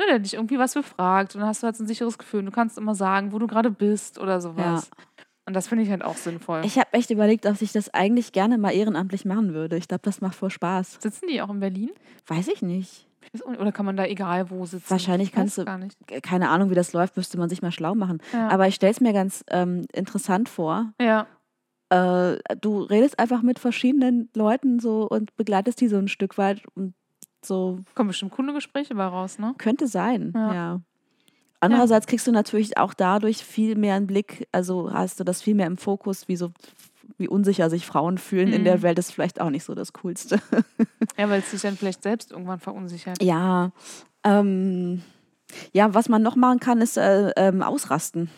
[0.00, 2.42] ne, der dich irgendwie was befragt und dann hast du halt so ein sicheres Gefühl.
[2.44, 4.90] Du kannst immer sagen, wo du gerade bist oder sowas.
[5.48, 6.60] Und das finde ich halt auch sinnvoll.
[6.64, 9.76] Ich habe echt überlegt, ob ich das eigentlich gerne mal ehrenamtlich machen würde.
[9.78, 10.98] Ich glaube, das macht voll Spaß.
[11.00, 11.90] Sitzen die auch in Berlin?
[12.26, 13.08] Weiß ich nicht.
[13.44, 14.90] Oder kann man da egal wo sitzen?
[14.90, 15.96] Wahrscheinlich kannst du- gar nicht.
[16.22, 18.18] Keine Ahnung, wie das läuft, müsste man sich mal schlau machen.
[18.32, 18.48] Ja.
[18.48, 20.92] Aber ich stelle es mir ganz ähm, interessant vor.
[21.00, 21.26] ja.
[21.90, 26.60] Äh, du redest einfach mit verschiedenen Leuten so und begleitest die so ein Stück weit
[26.74, 26.92] und
[27.42, 29.54] so Kommen bestimmt coole Gespräche bei raus, ne?
[29.56, 30.52] könnte sein, Ja.
[30.54, 30.80] ja.
[31.60, 35.54] Andererseits kriegst du natürlich auch dadurch viel mehr einen Blick, also hast du das viel
[35.54, 36.50] mehr im Fokus, wie so
[37.16, 38.82] wie unsicher sich Frauen fühlen in der Mhm.
[38.82, 40.40] Welt, ist vielleicht auch nicht so das Coolste.
[41.18, 43.20] Ja, weil es sich dann vielleicht selbst irgendwann verunsichert.
[43.20, 43.72] Ja,
[44.22, 45.02] ähm,
[45.72, 48.30] ja, was man noch machen kann, ist äh, ähm, ausrasten.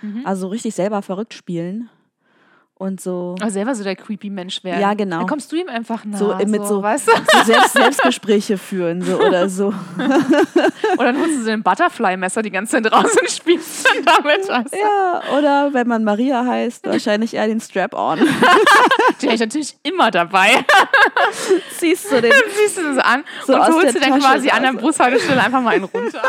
[0.00, 0.24] Mhm.
[0.24, 1.90] Also richtig selber verrückt spielen
[2.82, 4.80] und so, Aber selber so der creepy Mensch werden.
[4.80, 5.18] Ja, genau.
[5.18, 6.18] Dann kommst du ihm einfach nah.
[6.18, 7.12] So, mit so- weißt du?
[7.38, 9.68] so Selbst, Selbstgespräche führen so, oder so.
[10.98, 14.48] Oder dann holst du so ein Butterfly-Messer die ganze Zeit raus und spielst dann damit.
[14.48, 14.78] Weißt du?
[14.78, 18.18] Ja, oder wenn man Maria heißt, wahrscheinlich eher den Strap-on.
[19.20, 20.64] Die habe ich natürlich immer dabei.
[21.78, 24.62] Ziehst du den ziehst du das an So und holst dir dann Tasche quasi an
[24.62, 24.72] der.
[24.72, 26.22] Brusthaltestelle einfach mal einen runter.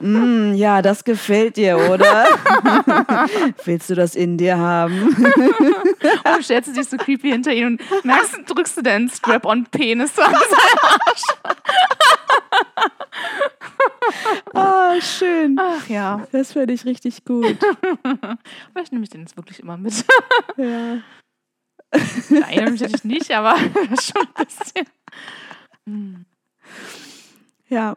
[0.00, 2.26] Mm, ja, das gefällt dir, oder?
[3.64, 5.14] Willst du das in dir haben?
[6.24, 10.32] Dann stellst du dich so creepy hinter ihn und merkst, drückst du deinen Strap-on-Penis an
[10.32, 11.56] seinen
[14.54, 15.56] Ah, schön.
[15.58, 17.56] Ach ja, Das finde ich richtig gut.
[18.72, 20.04] vielleicht nehme ich den jetzt wirklich immer mit.
[20.56, 20.98] Ja.
[22.28, 24.86] Nein, natürlich nicht, aber schon ein bisschen.
[27.68, 27.94] Ja.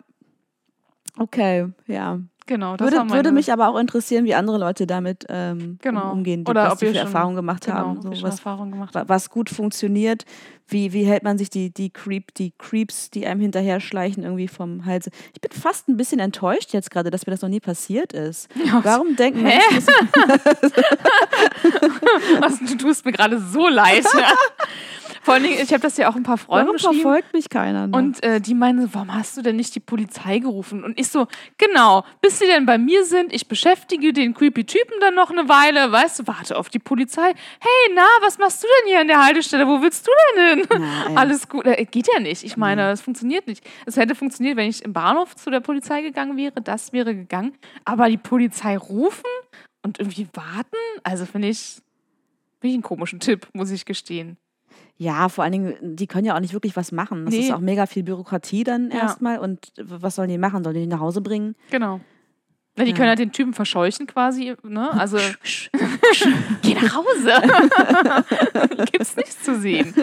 [1.18, 2.20] Okay, ja.
[2.48, 6.06] Genau, das Würde, würde mich aber auch interessieren, wie andere Leute damit ähm, Genau.
[6.06, 8.02] um, umgehen, die, Oder was ob die für Erfahrungen gemacht genau, haben.
[8.02, 10.24] So, was, Erfahrung gemacht was gut funktioniert.
[10.66, 14.48] Wie, wie hält man sich die, die, Creep, die Creeps, die einem hinterher schleichen, irgendwie
[14.48, 15.10] vom Hals?
[15.34, 18.48] Ich bin fast ein bisschen enttäuscht jetzt gerade, dass mir das noch nie passiert ist.
[18.66, 19.60] Ja, Warum denken Hä?
[19.72, 19.88] Menschen,
[22.42, 24.06] Was, du tust mir gerade so leid.
[25.28, 27.02] Vor allen Dingen, ich habe das ja auch ein paar Freunden warum geschrieben.
[27.02, 27.88] verfolgt mich keiner?
[27.88, 28.00] Noch?
[28.00, 30.86] Und äh, die meinen, so, warum hast du denn nicht die Polizei gerufen?
[30.86, 34.94] Und ich so, genau, bis sie denn bei mir sind, ich beschäftige den creepy Typen
[35.02, 37.34] dann noch eine Weile, weißt du, warte auf die Polizei.
[37.60, 39.68] Hey, na, was machst du denn hier an der Haltestelle?
[39.68, 40.68] Wo willst du denn hin?
[41.10, 41.16] Ey.
[41.18, 41.66] Alles gut.
[41.66, 42.46] Äh, geht ja nicht.
[42.46, 43.70] Ich meine, es funktioniert nicht.
[43.86, 46.62] Es hätte funktioniert, wenn ich im Bahnhof zu der Polizei gegangen wäre.
[46.62, 47.52] Das wäre gegangen.
[47.84, 49.26] Aber die Polizei rufen
[49.84, 51.82] und irgendwie warten, also finde ich,
[52.62, 54.38] finde ich einen komischen Tipp, muss ich gestehen.
[54.98, 57.26] Ja, vor allen Dingen, die können ja auch nicht wirklich was machen.
[57.26, 57.42] Das Nee.
[57.42, 58.98] ist auch mega viel Bürokratie dann Ja.
[59.02, 59.38] erstmal.
[59.40, 60.64] Und was sollen die machen?
[60.64, 61.56] Sollen die die nach Hause bringen?
[61.70, 62.00] Genau.
[62.76, 62.96] Na, die Ja.
[62.98, 64.90] können halt den Typen verscheuchen quasi, ne?
[65.00, 65.18] Also,
[66.64, 68.86] geh nach Hause.
[68.92, 69.94] Gibt's nichts zu sehen.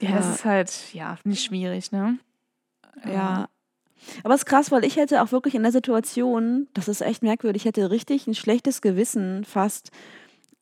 [0.00, 0.32] ja, das Ja.
[0.32, 2.18] ist halt, ja, nicht schwierig, ne?
[3.06, 3.48] Ja.
[4.22, 7.22] Aber es ist krass, weil ich hätte auch wirklich in der Situation, das ist echt
[7.22, 9.90] merkwürdig, ich hätte richtig ein schlechtes Gewissen, fast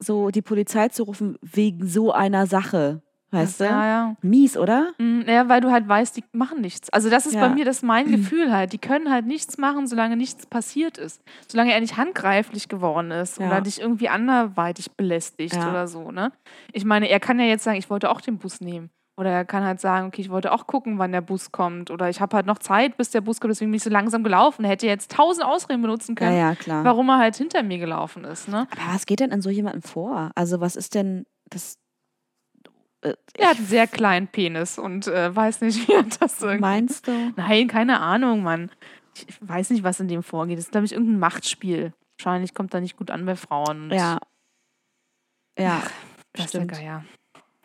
[0.02, 3.02] so die Polizei zu rufen wegen so einer Sache.
[3.30, 3.64] Weißt du?
[3.64, 4.16] Ja, ja.
[4.20, 4.92] Mies, oder?
[4.98, 6.90] Mm, Ja, weil du halt weißt, die machen nichts.
[6.90, 8.74] Also das ist bei mir das mein Gefühl halt.
[8.74, 11.22] Die können halt nichts machen, solange nichts passiert ist.
[11.48, 16.32] Solange er nicht handgreiflich geworden ist oder dich irgendwie anderweitig belästigt oder so, ne?
[16.74, 18.90] Ich meine, er kann ja jetzt sagen, ich wollte auch den Bus nehmen.
[19.16, 21.90] Oder er kann halt sagen, okay, ich wollte auch gucken, wann der Bus kommt.
[21.90, 24.24] Oder ich habe halt noch Zeit, bis der Bus kommt, deswegen bin ich so langsam
[24.24, 24.64] gelaufen.
[24.64, 26.84] Er hätte jetzt tausend Ausreden benutzen Ja, können, ja, klar.
[26.84, 28.66] warum er halt hinter mir gelaufen ist, ne?
[28.70, 30.30] Aber was geht denn an so jemandem vor?
[30.34, 31.76] Also, was ist denn das?
[33.02, 36.60] Äh, Er hat einen sehr kleinen Penis und äh, weiß nicht, wie er das irgendwie
[36.62, 37.32] meinst du?
[37.36, 38.70] Nein, keine Ahnung, Mann.
[39.14, 40.56] Ich weiß nicht, was in dem vorgeht.
[40.56, 41.92] Das ist, glaube ich, irgendein Machtspiel.
[42.16, 43.90] Wahrscheinlich kommt da nicht gut an bei Frauen.
[43.92, 44.18] Ja.
[45.58, 45.82] Ja,
[46.36, 46.72] der stimmt.
[46.72, 47.04] Geier.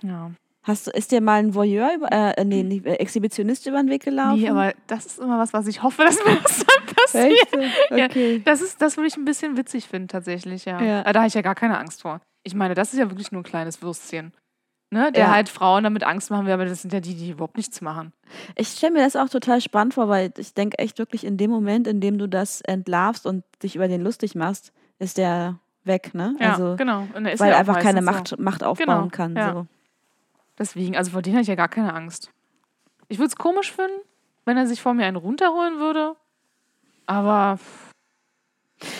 [0.01, 0.31] Ja.
[0.67, 3.89] Hast du, ist dir mal ein Voyeur, über, äh, nee, nicht, äh, Exhibitionist über den
[3.89, 4.41] Weg gelaufen?
[4.41, 7.53] Nee, aber das ist immer was, was ich hoffe, dass mir das dann passiert.
[7.53, 7.91] Echt?
[7.97, 8.05] Ja.
[8.07, 8.41] Okay.
[8.43, 10.81] Das ist, das würde ich ein bisschen witzig finden, tatsächlich, ja.
[10.81, 11.01] Ja.
[11.03, 12.19] Äh, Da habe ich ja gar keine Angst vor.
[12.43, 14.33] Ich meine, das ist ja wirklich nur ein kleines Würstchen.
[14.89, 15.11] Ne?
[15.11, 15.31] Der Ja.
[15.31, 18.13] halt Frauen damit Angst machen will, aber das sind ja die, die überhaupt nichts machen.
[18.55, 21.49] Ich stelle mir das auch total spannend vor, weil ich denke echt wirklich, in dem
[21.51, 26.13] Moment, in dem du das entlarvst und dich über den lustig machst, ist der weg,
[26.13, 26.35] ne?
[26.39, 27.07] Ja, also, genau.
[27.13, 28.35] Weil er einfach keine meistens so.
[28.37, 29.35] Macht, Macht aufbauen Genau, kann.
[29.35, 29.53] ja.
[29.53, 29.67] So.
[30.57, 32.31] Deswegen, also vor denen habe ich ja gar keine Angst.
[33.07, 34.01] Ich würde es komisch finden,
[34.45, 36.15] wenn er sich vor mir einen runterholen würde.
[37.05, 37.59] Aber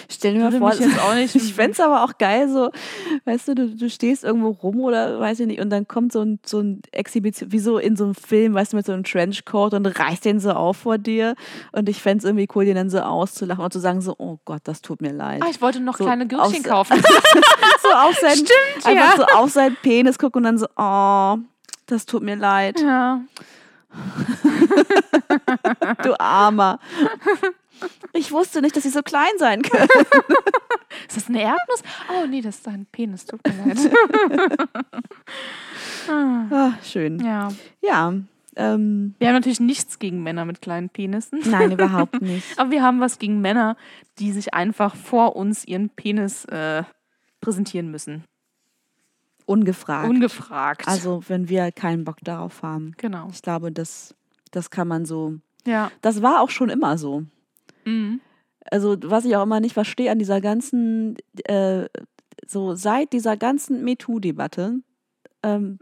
[0.10, 0.74] Stell dir mal vor,
[1.18, 2.72] ich fände es aber auch geil, so,
[3.26, 6.22] weißt du, du, du stehst irgendwo rum oder weiß ich nicht, und dann kommt so
[6.22, 9.04] ein, so ein Exhibition, wie so in so einem Film, weißt du, mit so einem
[9.04, 11.36] Trenchcoat und reißt den so auf vor dir.
[11.74, 14.40] Und ich fände es irgendwie cool, den dann so auszulachen und zu sagen, so, oh
[14.46, 15.42] Gott, das tut mir leid.
[15.44, 17.02] ah, ich wollte noch So kleine Gürkchen aus- kaufen.
[17.84, 19.18] so auf seinen, Stimmt, einfach ja.
[19.18, 21.38] so auf seinen Penis gucken und dann so, oh,
[21.86, 23.22] das tut mir leid, ja.
[26.04, 26.80] du Armer.
[28.14, 29.88] Ich wusste nicht, dass sie so klein sein können.
[31.08, 31.84] Ist das eine Erdnuss?
[32.10, 33.26] Oh nee, das ist dein Penis.
[33.26, 33.92] Tut mir leid.
[36.10, 37.20] Ah, schön.
[37.24, 37.50] ja.
[37.82, 38.14] Ja,
[38.56, 41.42] ähm, Wir haben natürlich nichts gegen Männer mit kleinen Penissen.
[41.46, 42.58] nein, überhaupt nicht.
[42.58, 43.76] Aber wir haben was gegen Männer,
[44.20, 46.84] die sich einfach vor uns ihren Penis äh,
[47.42, 48.24] präsentieren müssen.
[49.46, 50.10] Ungefragt.
[50.10, 50.88] Ungefragt.
[50.88, 52.94] Also, wenn wir keinen Bock darauf haben.
[52.98, 53.28] genau.
[53.32, 54.16] Ich glaube, das,
[54.52, 55.36] das kann man so.
[55.66, 55.92] Ja.
[56.02, 57.24] Das war auch schon immer so.
[57.88, 58.22] Mhm.
[58.70, 61.88] Also, was ich auch immer nicht verstehe an dieser ganzen, äh,
[62.46, 64.82] so seit dieser ganzen MeToo-Debatte,
[65.44, 65.80] ähm,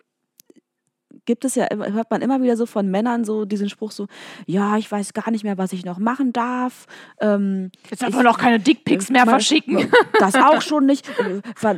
[1.25, 4.07] gibt es ja, hört man immer wieder so von Männern so diesen Spruch so,
[4.45, 6.85] ja, ich weiß gar nicht mehr, was ich noch machen darf.
[7.19, 9.87] Ähm, Jetzt darf man auch keine Dickpics mehr Mal- verschicken.
[10.19, 11.07] Das auch schon nicht.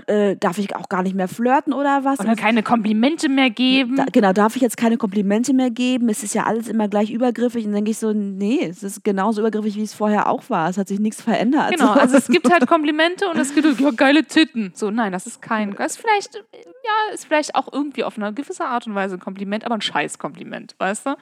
[0.07, 2.19] Äh, äh, darf ich auch gar nicht mehr flirten oder was?
[2.19, 3.95] Oder keine Komplimente mehr geben.
[3.95, 6.09] Da, genau, darf ich jetzt keine Komplimente mehr geben?
[6.09, 7.65] Es ist ja alles immer gleich übergriffig.
[7.65, 10.69] Und dann denke ich so, nee, es ist genauso übergriffig, wie es vorher auch war.
[10.69, 11.71] Es hat sich nichts verändert.
[11.71, 14.71] Genau, also es gibt halt Komplimente und es gibt ja, geile Titten.
[14.75, 18.33] So, nein, das ist kein, das ist vielleicht, ja, ist vielleicht auch irgendwie auf eine
[18.33, 21.15] gewisse Art und Weise ein Kompliment, aber ein Scheißkompliment, weißt du?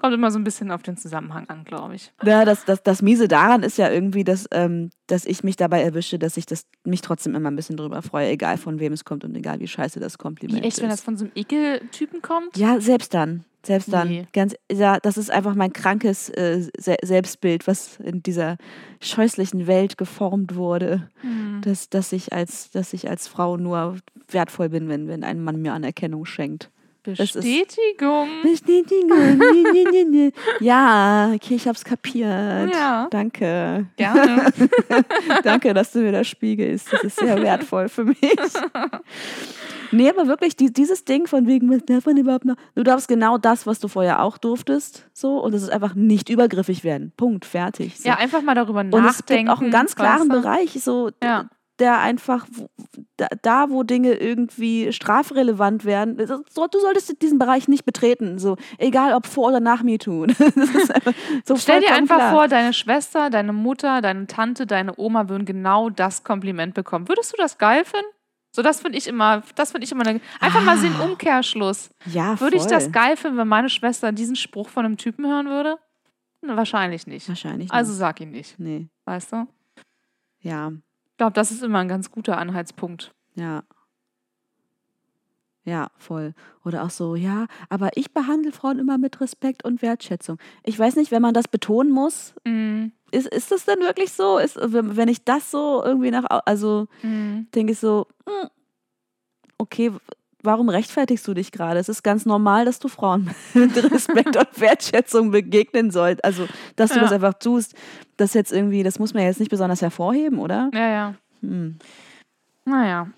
[0.00, 2.10] Kommt immer so ein bisschen auf den Zusammenhang an, glaube ich.
[2.22, 5.82] Ja, das, das, das Miese daran ist ja irgendwie, dass, ähm, dass ich mich dabei
[5.82, 9.04] erwische, dass ich das, mich trotzdem immer ein bisschen drüber freue, egal von wem es
[9.04, 11.04] kommt und egal wie scheiße das Wie Kompliment echt, wenn das ist.
[11.04, 12.56] von so einem Ekeltypen kommt?
[12.56, 13.44] Ja, selbst dann.
[13.62, 14.08] Selbst dann.
[14.08, 14.26] Nee.
[14.32, 18.56] Ganz, ja, das ist einfach mein krankes äh, Se Selbstbild, was in dieser
[19.02, 21.10] scheußlichen Welt geformt wurde.
[21.20, 21.60] Hm.
[21.62, 23.96] dass, dass, ich als, dass ich als Frau nur
[24.28, 26.70] wertvoll bin, wenn, wenn ein Mann mir Anerkennung schenkt.
[27.20, 28.28] Ist- Bestätigung.
[30.60, 32.72] Ja, okay, ich hab's kapiert.
[32.72, 33.08] Ja.
[33.10, 33.86] Danke.
[33.96, 34.52] Gerne.
[35.44, 36.92] Danke, dass du mir das spiegelst.
[36.92, 38.18] Das ist sehr wertvoll für mich.
[39.92, 42.54] Nee, aber wirklich, die, dieses Ding von wegen, was darf man überhaupt noch?
[42.76, 46.28] Du darfst genau das, was du vorher auch durfst, so, und es ist einfach nicht
[46.28, 47.12] übergriffig werden.
[47.16, 47.98] Punkt, fertig.
[47.98, 48.08] So.
[48.08, 49.48] Ja, einfach mal darüber und es gibt nachdenken.
[49.50, 50.28] auch einen ganz klaren?
[50.28, 51.50] Bereich, so, Ja.
[51.80, 52.46] Der einfach,
[53.42, 56.44] da, wo Dinge irgendwie strafrelevant werden, du
[56.80, 60.26] solltest diesen Bereich nicht betreten, so, egal ob vor oder nach MeToo.
[61.44, 62.32] So Stell dir einfach klar.
[62.32, 67.08] vor, deine Schwester, deine Mutter, deine Tante, deine Oma würden genau das Kompliment bekommen.
[67.08, 68.06] Würdest du das geil finden?
[68.54, 70.90] So, das finde ich immer, das finde ich immer eine, einfach mal so Ah.
[70.90, 71.90] einen Umkehrschluss.
[72.06, 75.46] Ja, Würde ich das geil finden, wenn meine Schwester diesen Spruch von einem Typen hören
[75.46, 75.78] würde?
[76.42, 77.28] Wahrscheinlich nicht.
[77.28, 77.70] Wahrscheinlich.
[77.70, 77.98] Also nicht.
[77.98, 78.88] sag ihn nicht, Nee.
[79.04, 79.46] weißt du?
[80.40, 80.72] Ja,
[81.20, 83.12] glaube, das ist immer ein ganz guter Anhaltspunkt.
[83.34, 83.62] ja.
[85.62, 86.32] Ja, voll.
[86.64, 90.38] Oder auch so, ja, aber ich behandle Frauen immer mit Respekt und Wertschätzung.
[90.64, 92.92] Ich weiß nicht, wenn man das betonen muss, Mhm.
[93.10, 94.38] ist, ist das denn wirklich so?
[94.38, 97.46] Ist, wenn ich das so irgendwie nach, also Mhm.
[97.54, 98.48] denke ich so, hm,
[99.58, 99.92] okay,
[100.42, 101.78] warum rechtfertigst du dich gerade?
[101.80, 106.24] Es ist ganz normal, dass du Frauen mit Respekt und Wertschätzung begegnen sollst.
[106.24, 107.02] Also, dass du Ja.
[107.02, 107.74] das einfach tust,
[108.16, 110.70] das jetzt irgendwie, das muss man jetzt nicht besonders hervorheben, oder?
[110.74, 111.14] Ja, ja.
[111.40, 111.78] Hm.
[112.64, 113.08] Naja.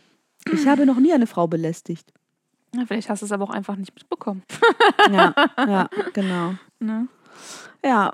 [0.52, 2.12] Ich habe noch nie eine Frau belästigt.
[2.74, 4.42] Ja, Vielleicht hast du es aber auch einfach nicht mitbekommen.
[5.12, 6.54] Ja, ja, genau.
[6.78, 7.06] Ne?
[7.85, 8.12] Ja,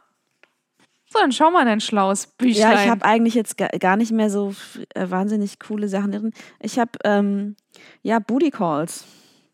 [1.10, 2.72] So, dann schau mal in dein schlaues Büchlein.
[2.72, 4.54] Ja, ich habe eigentlich jetzt ga- gar nicht mehr so
[4.94, 6.32] äh, wahnsinnig coole Sachen drin.
[6.60, 7.56] Ich habe, ähm,
[8.02, 9.04] ja, Booty Calls.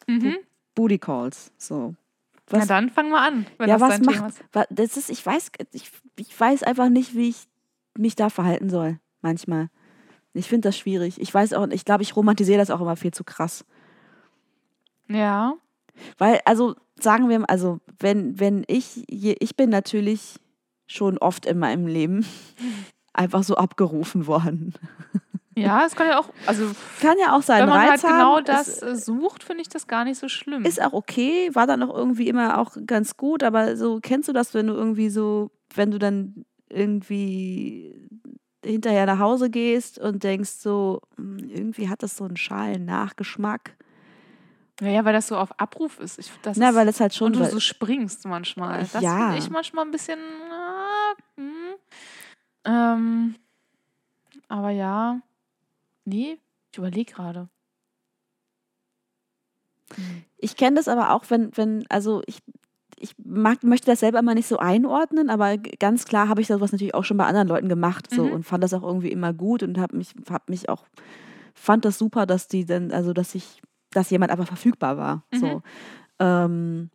[0.06, 0.36] mhm.
[0.74, 1.52] Booty Calls.
[1.58, 1.94] So.
[2.50, 4.28] Na Was, dann fang mal an, ja, was macht.
[4.30, 4.44] ist.
[4.52, 7.46] wa- Das ist, ich weiß, ich, ich weiß einfach nicht, wie ich
[7.96, 8.98] mich da verhalten soll.
[9.22, 9.70] Manchmal.
[10.34, 11.20] Ich finde das schwierig.
[11.20, 13.64] Ich weiß auch, ich glaube, ich romantisiere das auch immer viel zu krass.
[15.08, 15.54] Ja.
[16.18, 20.36] Weil, also, sagen wir mal, also, wenn, wenn ich, ich bin natürlich
[20.86, 22.26] schon oft in meinem Leben
[23.14, 24.74] einfach so abgerufen worden.
[25.56, 27.62] Ja, es kann ja auch, also Kann ja auch sein.
[27.62, 28.44] wenn man Reiz halt genau haben.
[28.44, 30.64] das äh, sucht, finde ich das gar nicht so schlimm.
[30.64, 34.32] ist auch okay, war dann auch irgendwie immer auch ganz gut, aber so kennst du
[34.32, 38.08] das, wenn du irgendwie so, wenn du dann irgendwie
[38.64, 43.76] hinterher nach Hause gehst und denkst so, "Hm, irgendwie hat das so einen schalen Nachgeschmack.
[44.80, 46.18] ja, ja, weil das so auf Abruf ist.
[46.18, 48.88] Ich, das Na, ist weil es halt schon und du so springst manchmal.
[48.92, 49.18] Das Ja.
[49.18, 50.18] finde ich manchmal ein bisschen.
[50.50, 51.74] ah, hm.
[52.64, 53.34] ähm,
[54.48, 55.20] aber ja.
[56.04, 56.38] Nee,
[56.72, 57.48] ich überlege gerade.
[60.38, 62.38] Ich kenne das aber auch, wenn, wenn, also ich,
[62.98, 66.72] ich mag, möchte das selber immer nicht so einordnen, aber ganz klar habe ich sowas
[66.72, 68.32] natürlich auch schon bei anderen Leuten gemacht so, Mhm.
[68.32, 70.84] und fand das auch irgendwie immer gut und habe mich, hab mich auch,
[71.54, 75.24] fand das super, dass die dann, also dass ich, dass jemand einfach verfügbar war.
[75.32, 75.46] So.
[75.46, 75.62] Mhm.
[76.18, 76.90] Ähm,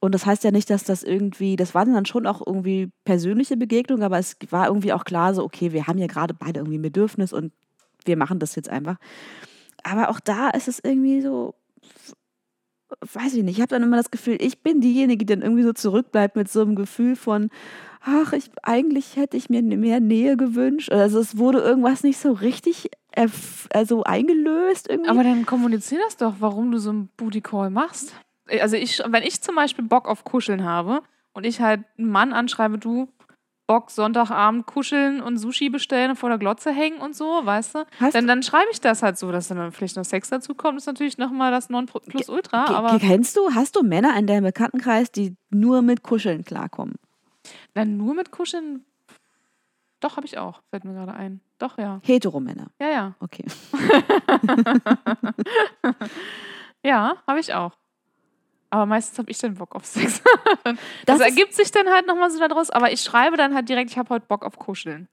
[0.00, 3.56] und das heißt ja nicht, dass das irgendwie, das waren dann schon auch irgendwie persönliche
[3.56, 6.78] Begegnungen, aber es war irgendwie auch klar, so, okay, wir haben ja gerade beide irgendwie
[6.78, 7.52] ein Bedürfnis und
[8.06, 8.96] wir machen das jetzt einfach.
[9.82, 11.54] Aber auch da ist es irgendwie so,
[13.00, 15.64] weiß ich nicht, ich habe dann immer das Gefühl, ich bin diejenige, die dann irgendwie
[15.64, 17.50] so zurückbleibt mit so einem Gefühl von,
[18.00, 20.92] ach, ich, eigentlich hätte ich mir mehr Nähe gewünscht.
[20.92, 25.10] Also es wurde irgendwas nicht so richtig also eingelöst irgendwie.
[25.10, 28.14] Aber dann kommunizier das doch, warum du so einen Booty Call machst.
[28.60, 32.32] Also ich, wenn ich zum Beispiel Bock auf Kuscheln habe und ich halt einen Mann
[32.32, 33.08] anschreibe, du
[33.66, 37.86] Bock Sonntagabend kuscheln und Sushi bestellen und vor der Glotze hängen und so, weißt du?
[38.00, 40.78] Hast Dann, dann schreibe ich das halt so, dass dann vielleicht noch Sex dazu kommt,
[40.78, 45.36] ist natürlich nochmal das Nonplusultra, aber Kennst du, hast du Männer in deinem Bekanntenkreis, die
[45.50, 46.96] nur mit Kuscheln klarkommen?
[47.74, 48.84] dann nur mit Kuscheln.
[50.00, 51.40] Doch, habe ich auch, fällt mir gerade ein.
[51.58, 52.00] Doch, ja.
[52.02, 52.68] Heteromänner.
[52.80, 53.14] Ja, ja.
[53.20, 53.44] Okay.
[56.84, 57.72] Ja, habe ich auch.
[58.72, 60.22] Aber meistens habe ich dann Bock auf Sex.
[60.64, 62.70] das Das ergibt sich dann halt nochmal so daraus.
[62.70, 65.08] Aber ich schreibe dann halt direkt, ich habe heute Bock auf Kuscheln.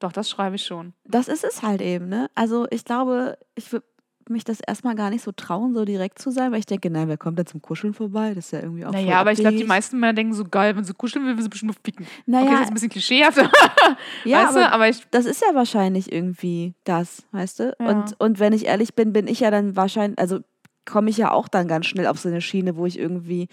[0.00, 0.92] Doch, das schreibe ich schon.
[1.04, 2.30] Das ist es halt eben, ne?
[2.34, 3.86] Also ich glaube, ich würde
[4.28, 7.08] mich das erstmal gar nicht so trauen, so direkt zu sein, weil ich denke, nein,
[7.08, 8.34] wer kommt denn zum Kuscheln vorbei?
[8.34, 10.76] Das ist ja irgendwie auch Naja, aber ich glaube, die meisten Männer denken so geil,
[10.76, 12.06] wenn sie kuscheln will, will sie bestimmt nur ficken.
[12.26, 13.38] Naja, Okay, das ist ein bisschen klischeehaft.
[14.24, 14.72] ja, weißt aber du?
[14.72, 15.06] Aber ich.
[15.10, 17.76] das ist ja wahrscheinlich irgendwie das, weißt du?
[17.80, 17.86] Ja.
[17.88, 20.40] Und, und wenn ich ehrlich bin, bin ich ja dann wahrscheinlich, also
[20.84, 23.48] komme ich ja auch dann ganz schnell auf so eine Schiene, wo ich irgendwie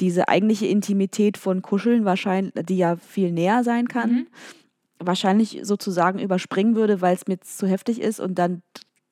[0.00, 4.26] diese eigentliche Intimität von Kuscheln wahrscheinlich, die ja viel näher sein kann, Mhm.
[4.98, 8.62] wahrscheinlich sozusagen überspringen würde, weil es mir zu heftig ist und dann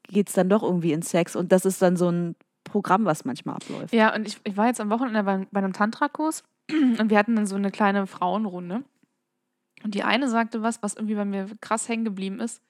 [0.09, 3.25] geht es dann doch irgendwie in Sex und das ist dann so ein Programm, was
[3.25, 3.93] manchmal abläuft.
[3.95, 7.37] Ja, und ich, ich war jetzt am Wochenende bei, bei einem Tantra-Kurs und wir hatten
[7.37, 8.83] dann so eine kleine Frauenrunde.
[9.83, 12.63] Und die eine sagte was, was irgendwie bei mir krass hängen geblieben ist.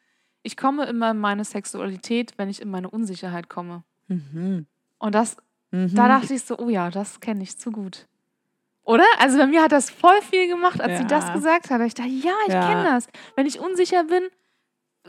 [0.42, 3.82] Ich komme immer in meine Sexualität, wenn ich in meine Unsicherheit komme.
[4.10, 4.66] Mhm.
[4.98, 5.36] Und das,
[5.70, 5.94] Mhm.
[5.94, 8.06] da dachte ich so, oh ja, das kenne ich zu gut.
[8.84, 9.04] Oder?
[9.18, 11.34] Also bei mir hat das voll viel gemacht, als sie das Ja.
[11.34, 11.80] gesagt hat.
[11.82, 12.68] Ich dachte, ja, ich Ja.
[12.68, 13.06] kenne das.
[13.36, 14.24] Wenn ich unsicher bin,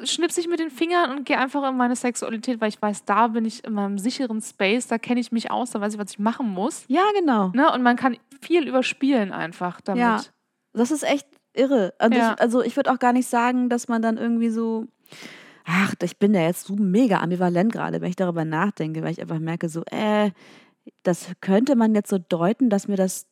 [0.04, 3.28] schnipse ich mit den Fingern und gehe einfach in meine Sexualität, weil ich weiß, da
[3.28, 6.12] bin ich in meinem sicheren Space, da kenne ich mich aus, da weiß ich, was
[6.12, 6.86] ich machen muss.
[6.88, 7.50] ja, genau.
[7.56, 7.72] Ne?
[7.74, 10.00] Und man kann viel überspielen einfach damit.
[10.02, 10.22] Ja.
[10.74, 11.94] Das ist echt irre.
[12.02, 12.34] Ja.
[12.34, 14.86] ich, also ich würde auch gar nicht sagen, dass man dann irgendwie so,
[15.66, 19.22] ach, ich bin da jetzt so mega ambivalent gerade, wenn ich darüber nachdenke, weil ich
[19.22, 20.32] einfach merke, so, äh,
[21.04, 23.28] das könnte man jetzt so deuten, dass mir das,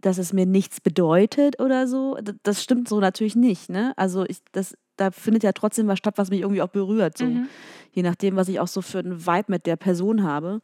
[0.00, 2.18] dass es mir nichts bedeutet oder so.
[2.42, 3.92] Das stimmt so natürlich nicht, ne?
[3.96, 7.26] Also ich, das, da findet ja trotzdem was statt, was mich irgendwie auch berührt, so.
[7.26, 7.48] Mhm.
[7.92, 10.60] Je nachdem, was ich auch so für einen Vibe mit der Person habe.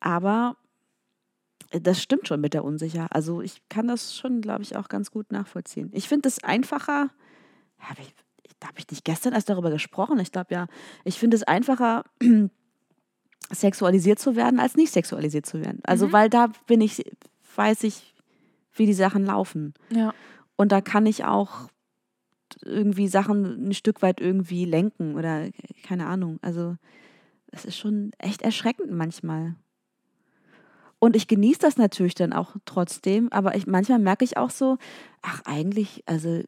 [0.00, 0.56] Aber
[1.70, 3.12] das stimmt schon mit der Unsicherheit.
[3.12, 5.90] Also ich kann das schon, glaube ich, auch ganz gut nachvollziehen.
[5.92, 7.10] Ich finde es einfacher,
[7.78, 8.14] habe ich,
[8.64, 10.18] habe ich nicht gestern erst darüber gesprochen?
[10.20, 10.66] Ich glaube ja,
[11.04, 12.04] ich finde es einfacher,
[13.50, 15.80] sexualisiert zu werden, als nicht sexualisiert zu werden.
[15.84, 16.12] Also, Mhm.
[16.12, 17.04] weil da bin ich,
[17.56, 18.14] weiß ich,
[18.74, 19.74] wie die Sachen laufen.
[19.90, 20.12] Ja.
[20.56, 21.68] Und da kann ich auch
[22.64, 25.48] irgendwie Sachen ein Stück weit irgendwie lenken oder
[25.84, 26.38] keine Ahnung.
[26.42, 26.76] Also
[27.52, 29.54] es ist schon echt erschreckend manchmal.
[30.98, 34.78] Und ich genieße das natürlich dann auch trotzdem, aber ich, manchmal merke ich auch so,
[35.22, 36.42] ach eigentlich, also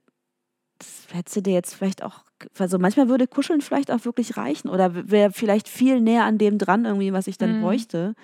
[0.80, 2.24] das hättest du dir jetzt vielleicht auch,
[2.58, 6.58] also manchmal würde Kuscheln vielleicht auch wirklich reichen oder wäre vielleicht viel näher an dem
[6.58, 7.62] dran irgendwie, was ich dann Mhm.
[7.62, 8.14] bräuchte.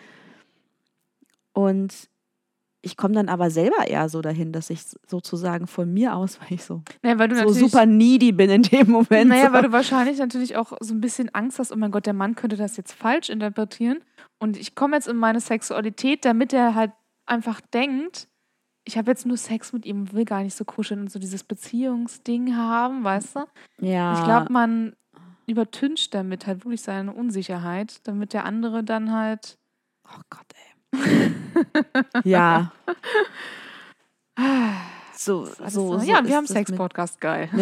[1.53, 1.93] Und
[2.83, 6.53] ich komme dann aber selber eher so dahin, dass ich sozusagen von mir aus, weil
[6.53, 9.29] ich so, Naja, weil so super needy bin in dem Moment.
[9.29, 9.53] Naja, so.
[9.53, 12.35] weil du wahrscheinlich natürlich auch so ein bisschen Angst hast, oh mein Gott, der Mann
[12.35, 13.99] könnte das jetzt falsch interpretieren.
[14.39, 16.93] Und ich komme jetzt in meine Sexualität, damit er halt
[17.27, 18.29] einfach denkt,
[18.87, 21.43] ich habe jetzt nur Sex mit ihm, will gar nicht so kuscheln und so dieses
[21.43, 23.41] Beziehungsding haben, weißt du?
[23.81, 24.19] ja.
[24.19, 24.95] Ich glaube, man
[25.47, 29.59] übertüncht damit halt wirklich seine Unsicherheit, damit der andere dann halt.
[30.05, 30.47] oh Gott,
[30.93, 31.33] ey.
[32.25, 32.73] ja.
[35.19, 37.49] So, so, so ja, wir haben Sex-Podcast, geil.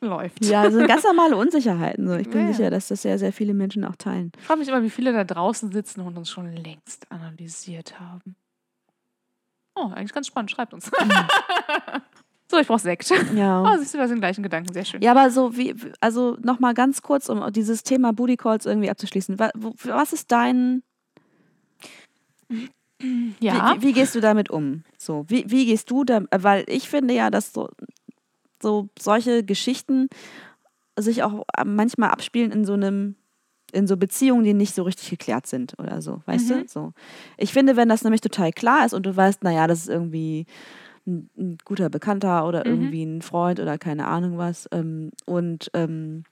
[0.00, 0.44] Läuft.
[0.44, 2.08] Ja, so ganz normale Unsicherheiten.
[2.08, 2.16] So.
[2.16, 4.32] Ich bin Ja, sicher, dass das sehr, sehr viele Menschen auch teilen.
[4.38, 8.34] Ich frage mich immer, wie viele da draußen sitzen und uns schon längst analysiert haben.
[9.76, 10.50] Oh, eigentlich ganz spannend.
[10.50, 10.90] Schreibt uns.
[12.50, 13.08] so, ich brauche Sekt.
[13.34, 13.62] Ja.
[13.62, 14.72] Oh, siehst du, wir sind gleichen Gedanken.
[14.72, 15.00] Sehr schön.
[15.00, 19.38] Ja, aber so wie, also nochmal ganz kurz, um dieses Thema Booty Calls irgendwie abzuschließen.
[19.38, 20.82] Was ist dein,
[23.40, 23.74] Ja.
[23.76, 24.84] wie, wie gehst du damit um?
[24.98, 27.68] So, wie, wie gehst du da, weil ich finde ja, dass so,
[28.62, 30.08] so solche Geschichten
[30.98, 33.16] sich auch manchmal abspielen in so einem,
[33.72, 36.62] in so Beziehungen, die nicht so richtig geklärt sind oder so, weißt Mhm.
[36.62, 36.68] du?
[36.68, 36.92] So.
[37.38, 40.46] Ich finde, wenn das nämlich total klar ist und du weißt, naja, das ist irgendwie
[41.06, 42.72] ein, ein guter Bekannter oder Mhm.
[42.72, 46.24] irgendwie ein Freund oder keine Ahnung was ähm, und ähm,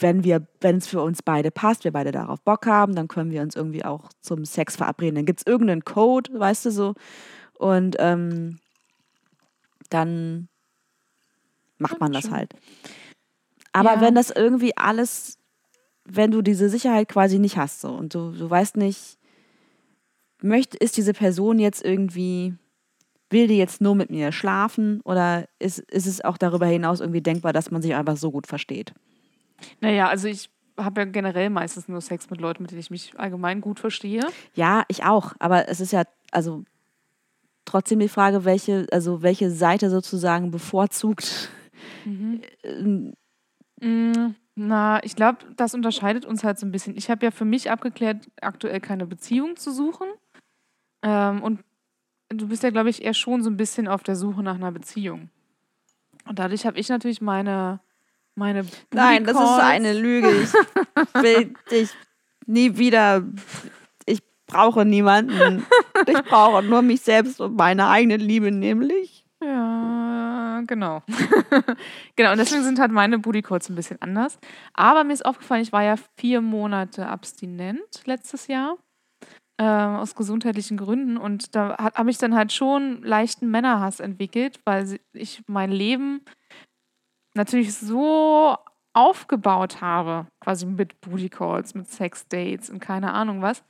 [0.00, 3.30] wenn wir, wenn es für uns beide passt, wir beide darauf Bock haben, dann können
[3.30, 5.16] wir uns irgendwie auch zum Sex verabreden.
[5.16, 6.94] Dann gibt es irgendeinen Code, weißt du so.
[7.58, 8.58] Und ähm,
[9.90, 10.48] dann
[11.78, 12.54] macht man das halt.
[13.72, 14.00] Aber Ja.
[14.00, 15.38] wenn das irgendwie alles,
[16.04, 19.18] wenn du diese Sicherheit quasi nicht hast, so und du, du weißt nicht,
[20.42, 22.54] möchte, ist diese Person jetzt irgendwie,
[23.28, 27.20] will die jetzt nur mit mir schlafen oder ist, ist es auch darüber hinaus irgendwie
[27.20, 28.92] denkbar, dass man sich einfach so gut versteht?
[29.80, 33.18] Naja, also ich habe ja generell meistens nur Sex mit Leuten, mit denen ich mich
[33.18, 34.22] allgemein gut verstehe.
[34.54, 35.34] Ja, ich auch.
[35.38, 36.64] Aber es ist ja, also
[37.64, 41.50] trotzdem die Frage, welche, also welche Seite sozusagen bevorzugt.
[42.62, 43.14] Ähm,
[43.80, 46.96] Mm, Na, ich glaube, das unterscheidet uns halt so ein bisschen.
[46.96, 50.08] Ich habe ja für mich abgeklärt, aktuell keine Beziehung zu suchen.
[51.02, 51.64] Ähm, und
[52.28, 54.72] du bist ja, glaube ich, eher schon so ein bisschen auf der Suche nach einer
[54.72, 55.30] Beziehung.
[56.26, 57.80] Und dadurch habe ich natürlich meine,
[58.40, 60.28] meine Nein, das ist eine Lüge.
[61.14, 61.90] Ich will dich
[62.46, 63.22] nie wieder.
[64.06, 65.64] Ich brauche niemanden.
[66.06, 69.24] Ich brauche nur mich selbst und meine eigene Liebe, nämlich.
[69.42, 71.02] Ja, genau.
[72.16, 74.38] genau, und deswegen sind halt meine Booty Calls ein bisschen anders.
[74.74, 78.76] Aber mir ist aufgefallen, ich war ja vier Monate abstinent letztes Jahr.
[79.58, 81.16] ähm, aus gesundheitlichen Gründen.
[81.18, 86.22] Und da habe ich dann halt schon leichten Männerhass entwickelt, weil ich mein Leben
[87.40, 88.56] natürlich so
[88.92, 93.62] aufgebaut habe, quasi mit Booty Calls, mit Sex Dates und keine Ahnung was.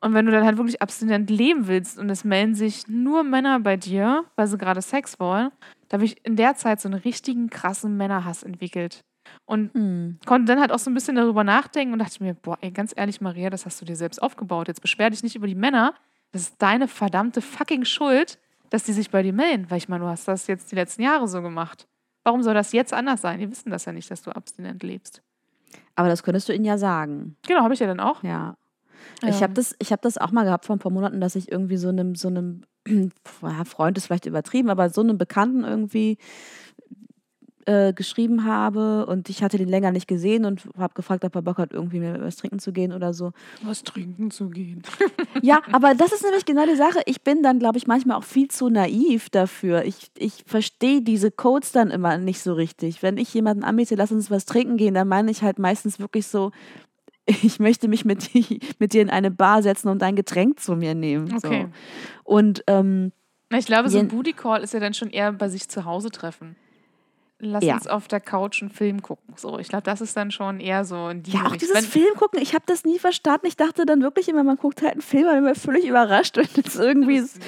[0.00, 3.58] Und wenn du dann halt wirklich abstinent leben willst und es melden sich nur Männer
[3.60, 5.50] bei dir, weil sie gerade Sex wollen,
[5.88, 9.02] da habe ich in der Zeit so einen richtigen krassen Männerhass entwickelt.
[9.46, 10.18] Und Hm.
[10.26, 12.92] konnte dann halt auch so ein bisschen darüber nachdenken und dachte mir, boah, ey, ganz
[12.94, 14.68] ehrlich, Maria, das hast du dir selbst aufgebaut.
[14.68, 15.94] Jetzt beschwer dich nicht über die Männer.
[16.32, 18.38] Das ist deine verdammte fucking Schuld,
[18.68, 19.70] dass die sich bei dir melden.
[19.70, 21.86] Weil ich meine, du hast das jetzt die letzten Jahre so gemacht.
[22.24, 23.38] Warum soll das jetzt anders sein?
[23.38, 25.22] Die wissen das ja nicht, dass du abstinent lebst.
[25.94, 27.36] Aber das könntest du ihnen ja sagen.
[27.46, 28.22] Genau, habe ich ja dann auch.
[28.24, 28.56] Ja.
[29.22, 31.36] Ich Ähm, habe das, ich hab das auch mal gehabt vor ein paar Monaten, dass
[31.36, 32.62] ich irgendwie so einem, so einem
[33.42, 36.18] ja, Freund ist vielleicht übertrieben, aber so einem Bekannten irgendwie
[37.66, 41.42] äh, geschrieben habe und ich hatte den länger nicht gesehen und habe gefragt, ob er
[41.42, 43.32] Bock hat, irgendwie mir was trinken zu gehen oder so.
[43.62, 44.82] was trinken zu gehen.
[45.42, 47.00] Ja, aber das ist nämlich genau die Sache.
[47.06, 49.84] Ich bin dann, glaube ich, manchmal auch viel zu naiv dafür.
[49.84, 53.02] Ich, ich verstehe diese Codes dann immer nicht so richtig.
[53.02, 56.28] Wenn ich jemanden anbiete, lass uns was trinken gehen, dann meine ich halt meistens wirklich
[56.28, 56.52] so,
[57.26, 60.76] ich möchte mich mit, die, mit dir in eine Bar setzen und ein Getränk zu
[60.76, 61.34] mir nehmen.
[61.34, 61.68] Okay.
[62.24, 62.32] So.
[62.32, 63.12] Und ähm,
[63.50, 66.10] Ich glaube, so ein Booty Call ist ja dann schon eher bei sich zu Hause
[66.10, 66.56] treffen.
[67.38, 67.74] Lass Ja.
[67.74, 69.34] uns auf der Couch einen Film gucken.
[69.36, 71.58] So, ich glaube, das ist dann schon eher so in die Ja, auch Richtung.
[71.58, 73.46] dieses Wenn- Film gucken, ich habe das nie verstanden.
[73.46, 76.38] Ich dachte dann wirklich immer, man guckt halt einen Film und immer völlig überrascht.
[76.56, 77.38] Und es irgendwie so,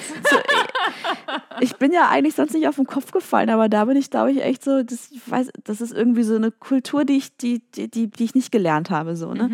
[1.61, 4.33] ich bin ja eigentlich sonst nicht auf den Kopf gefallen, aber da bin ich, glaube
[4.33, 7.61] ich, echt so, das, ich weiß, das ist irgendwie so eine Kultur, die ich, die,
[7.73, 9.17] die, die, die ich nicht gelernt habe.
[9.17, 9.51] So, ne?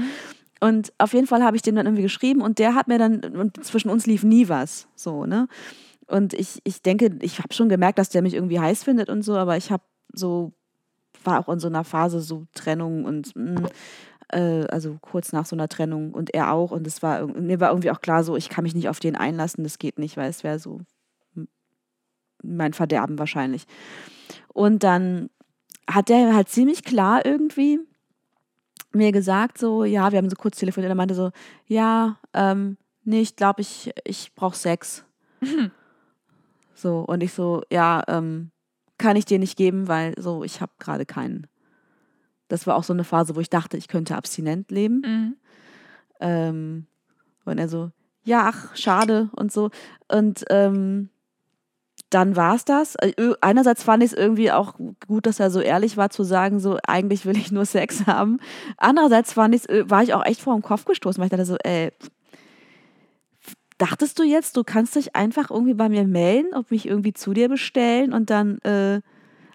[0.60, 3.20] Und auf jeden Fall habe ich dem dann irgendwie geschrieben und der hat mir dann,
[3.20, 4.86] und zwischen uns lief nie was.
[4.94, 5.48] So, ne?
[6.06, 9.22] Und ich, ich denke, ich habe schon gemerkt, dass der mich irgendwie heiß findet und
[9.22, 10.52] so, aber ich habe so,
[11.24, 13.68] war auch in so einer Phase so Trennung und mh,
[14.28, 16.70] äh, also kurz nach so einer Trennung und er auch.
[16.70, 19.16] Und es war mir war irgendwie auch klar, so ich kann mich nicht auf den
[19.16, 20.80] einlassen, das geht nicht, weil es wäre so
[22.42, 23.66] mein Verderben wahrscheinlich.
[24.48, 25.30] Und dann
[25.88, 27.78] hat der halt ziemlich klar irgendwie
[28.92, 31.30] mir gesagt, so, ja, wir haben so kurz telefoniert, er meinte so,
[31.66, 35.04] ja, ähm, nee, ich glaube, ich, ich brauche Sex.
[36.74, 38.50] So, und ich so, ja, ähm,
[39.02, 41.46] kann ich dir nicht geben, weil so, ich habe gerade keinen.
[42.48, 45.02] Das war auch so eine Phase, wo ich dachte, ich könnte abstinent leben.
[45.04, 45.36] Mhm.
[46.20, 46.86] Ähm,
[47.44, 47.90] und er so,
[48.24, 49.70] ja, ach, schade und so.
[50.08, 51.08] Und ähm,
[52.10, 52.94] dann war es das.
[52.96, 54.74] Äh, Einerseits fand ich es irgendwie auch
[55.08, 58.38] gut, dass er so ehrlich war zu sagen, so eigentlich will ich nur Sex haben.
[58.76, 61.46] Andererseits fand ich's, ö- war ich auch echt vor den Kopf gestoßen, weil ich dachte
[61.46, 61.90] so, ey,
[63.82, 67.32] dachtest du jetzt, du kannst dich einfach irgendwie bei mir melden, ob mich irgendwie zu
[67.34, 69.00] dir bestellen und dann, äh,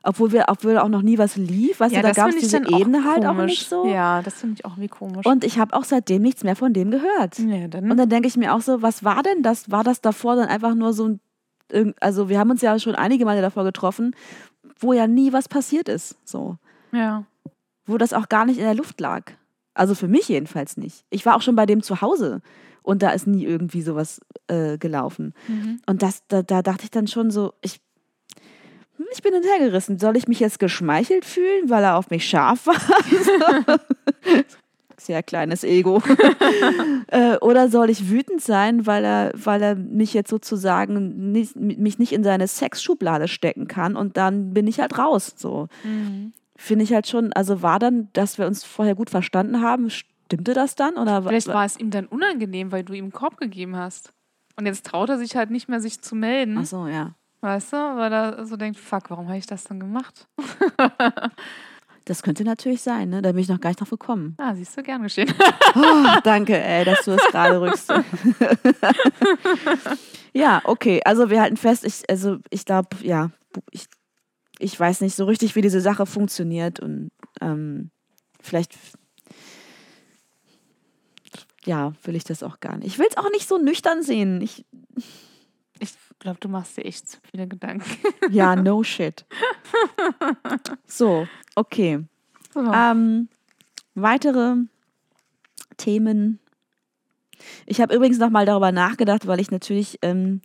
[0.03, 3.05] obwohl wir, obwohl auch noch nie was lief, weißt du, da gab es diese Ebene
[3.05, 3.87] halt auch nicht so.
[3.87, 5.25] Ja, das finde ich auch irgendwie komisch.
[5.25, 7.39] Und ich habe auch seitdem nichts mehr von dem gehört.
[7.39, 9.71] ja, dann, Und dann denke ich mir auch so, was war denn das?
[9.71, 11.17] War das davor dann einfach nur so
[11.73, 14.13] ein, also wir haben uns ja schon einige Male davor getroffen,
[14.79, 16.57] wo ja nie was passiert ist, so.
[16.91, 17.23] ja.
[17.85, 19.31] Wo das auch gar nicht in der Luft lag.
[19.73, 21.05] Also für mich jedenfalls nicht.
[21.09, 22.41] Ich war auch schon bei dem zu Hause
[22.87, 25.33] und da ist nie irgendwie sowas äh, gelaufen.
[25.49, 25.81] Mhm.
[25.87, 27.81] Und das, da, da dachte ich dann schon so, ich,
[28.95, 29.99] hm, ich bin hintergerissen.
[29.99, 32.77] Soll ich mich jetzt geschmeichelt fühlen, weil er auf mich scharf war?
[34.97, 36.01] Sehr kleines Ego.
[37.07, 41.99] äh, oder soll ich wütend sein, weil er, weil er mich jetzt sozusagen nicht, mich
[41.99, 45.33] nicht in seine Sexschublade stecken kann und dann bin ich halt raus.
[45.35, 45.67] So.
[45.83, 46.31] Mhm.
[46.55, 49.89] Finde ich halt schon, also war dann, dass wir uns vorher gut verstanden haben,
[50.27, 50.97] stimmte das dann?
[50.97, 54.13] Oder Vielleicht war es ihm dann unangenehm, weil du ihm einen Korb gegeben hast.
[54.57, 56.57] Und jetzt traut er sich halt nicht mehr, sich zu melden.
[56.59, 57.15] Ach so, ja.
[57.41, 57.77] Weißt du?
[57.77, 60.27] Weil er so denkt, fuck, warum habe ich das dann gemacht?
[62.05, 63.21] Das könnte natürlich sein, ne?
[63.21, 64.33] Da bin ich noch gar nicht drauf gekommen.
[64.37, 65.29] Ah, siehst du, gern geschehen.
[65.75, 67.91] Oh, danke, ey, dass du es gerade rückst.
[70.33, 71.01] ja, okay.
[71.03, 73.31] Also wir halten fest, ich, also ich glaube, ja,
[73.71, 73.87] ich,
[74.57, 77.09] ich weiß nicht so richtig, wie diese Sache funktioniert und
[77.41, 77.91] ähm,
[78.39, 78.73] vielleicht
[81.67, 82.87] ja, will ich das auch gar nicht.
[82.87, 84.41] Ich will es auch nicht so nüchtern sehen.
[84.41, 84.65] Ich,
[85.79, 87.85] Ich glaube, du machst dir echt zu viele Gedanken.
[88.31, 89.25] ja, no shit.
[90.87, 92.03] So, okay.
[92.53, 92.61] So.
[92.73, 93.27] Ähm,
[93.93, 94.55] weitere
[95.77, 96.39] Themen.
[97.67, 100.41] Ich habe übrigens noch mal darüber nachgedacht, weil ich natürlich ähm,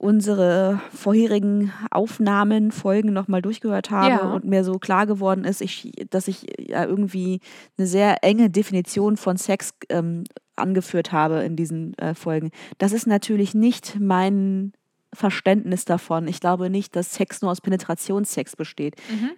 [0.00, 4.32] unsere vorherigen Aufnahmen, Folgen noch mal durchgehört habe Ja.
[4.32, 7.40] und mir so klar geworden ist, ich, dass ich ja irgendwie
[7.76, 10.24] eine sehr enge Definition von Sex ähm,
[10.56, 12.50] angeführt habe in diesen äh, Folgen.
[12.78, 14.72] Das ist natürlich nicht mein
[15.12, 16.28] Verständnis davon.
[16.28, 19.30] Ich glaube nicht, dass Sex nur aus Penetrationssex besteht Mhm.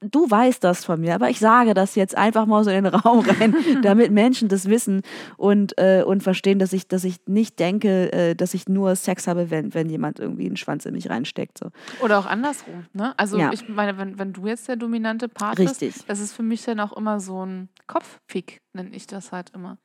[0.00, 2.94] Du weißt das von mir, aber ich sage das jetzt einfach mal so in den
[2.94, 5.02] Raum rein, damit Menschen das wissen
[5.36, 9.26] und, äh, und verstehen, dass ich, dass ich nicht denke, äh, dass ich nur Sex
[9.26, 11.58] habe, wenn, wenn jemand irgendwie einen Schwanz in mich reinsteckt.
[11.58, 11.70] So.
[12.00, 12.86] Oder auch andersrum.
[12.92, 13.14] Ne?
[13.16, 13.52] Also Ja.
[13.52, 16.80] ich meine, wenn, wenn du jetzt der dominante Part bist, das ist für mich dann
[16.80, 19.78] auch immer so ein Kopffick, nenne ich das halt immer.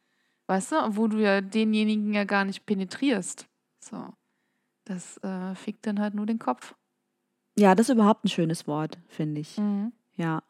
[0.48, 3.48] Weißt du, wo du ja denjenigen ja gar nicht penetrierst.
[3.80, 4.14] So.
[4.86, 6.76] Das äh, fickt dann halt nur den Kopf.
[7.58, 9.58] Ja, das ist überhaupt ein schönes Wort, finde ich.
[9.58, 9.94] Mhm.
[10.16, 10.42] Ja.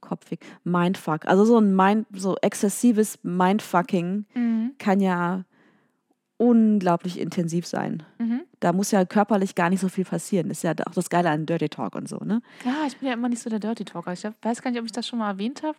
[0.00, 0.40] Kopfig.
[0.64, 1.26] Mindfuck.
[1.26, 4.72] Also so ein Mind, so exzessives Mindfucking Mhm.
[4.78, 5.44] kann ja
[6.38, 8.02] unglaublich intensiv sein.
[8.18, 8.40] Mhm.
[8.58, 10.48] Da muss ja körperlich gar nicht so viel passieren.
[10.48, 12.42] Das ist ja auch das Geile an Dirty Talk und so, ne?
[12.64, 14.12] Ja, ich bin ja immer nicht so der Dirty Talker.
[14.12, 15.76] Ich weiß gar nicht, ob ich das schon mal erwähnt habe.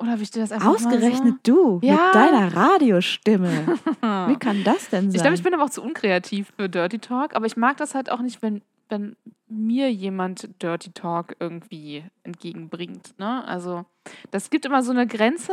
[0.00, 1.92] Oder habe ich dir das einfach Ausgerechnet du Ja.
[2.06, 3.50] mit deiner Radiostimme.
[3.66, 3.72] so?
[4.28, 5.14] Wie kann das denn sein?
[5.14, 7.94] Ich glaube, ich bin aber auch zu unkreativ für Dirty Talk, aber ich mag das
[7.94, 9.16] halt auch nicht, wenn, wenn
[9.48, 13.18] mir jemand Dirty Talk irgendwie entgegenbringt.
[13.18, 13.44] Ne?
[13.46, 13.84] Also,
[14.30, 15.52] das gibt immer so eine Grenze,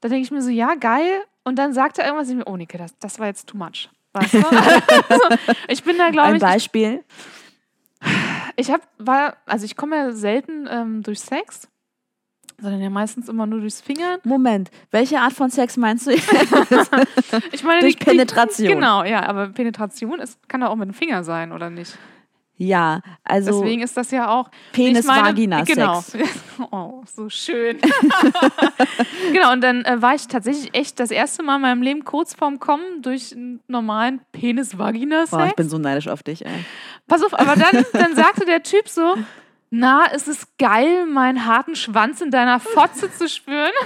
[0.00, 2.56] da denke ich mir so, ja, geil, und dann sagt er irgendwas, ich mir, oh,
[2.56, 3.90] Nike, das, das war jetzt too much.
[4.12, 4.38] Weißt du?
[5.08, 5.28] also,
[5.68, 7.04] ich bin da, glaube Ein ich, Beispiel.
[8.56, 11.68] ich habe, war, also ich komme ja selten ähm, durch Sex,
[12.60, 14.20] sondern ja meistens immer nur durchs Fingern.
[14.24, 16.12] Moment, welche Art von Sex meinst du?
[17.52, 18.68] Ich meine, Durch Penetration.
[18.68, 21.98] Genau, ja, aber Penetration ist, kann doch auch mit dem Finger sein, oder nicht?
[22.56, 24.48] Ja, also Deswegen ist das ja auch.
[24.72, 25.74] Penis-Vagina-Sex.
[25.74, 26.04] Genau.
[26.70, 27.78] Oh, so schön.
[29.32, 32.32] genau, und dann äh, war ich tatsächlich echt das erste Mal in meinem Leben kurz
[32.32, 35.56] vorm Kommen durch einen normalen Boah, ich Penis-Vagina-Sex.
[35.56, 36.64] bin so neidisch auf dich, ey.
[37.08, 39.16] Pass auf, aber dann, dann sagte der Typ so,
[39.70, 43.72] na, ist es geil, meinen harten Schwanz in deiner Fotze zu spüren?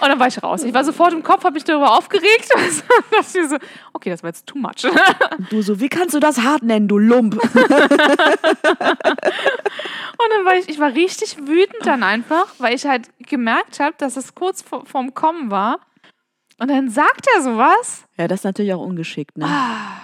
[0.00, 0.62] Und dann war ich raus.
[0.62, 2.48] Ich war sofort im Kopf, habe mich darüber aufgeregt.
[3.22, 3.56] So,
[3.92, 4.86] okay, das war jetzt too much.
[5.50, 7.34] Du so, wie kannst du das hart nennen, du Lump?
[10.18, 13.94] Und dann war ich, ich war richtig wütend dann einfach, weil ich halt gemerkt habe,
[13.98, 15.80] dass es kurz vor, vorm Kommen war.
[16.58, 18.04] Und dann sagt er sowas.
[18.16, 19.46] Ja, das ist natürlich auch ungeschickt, ne?
[19.46, 20.00] Ah,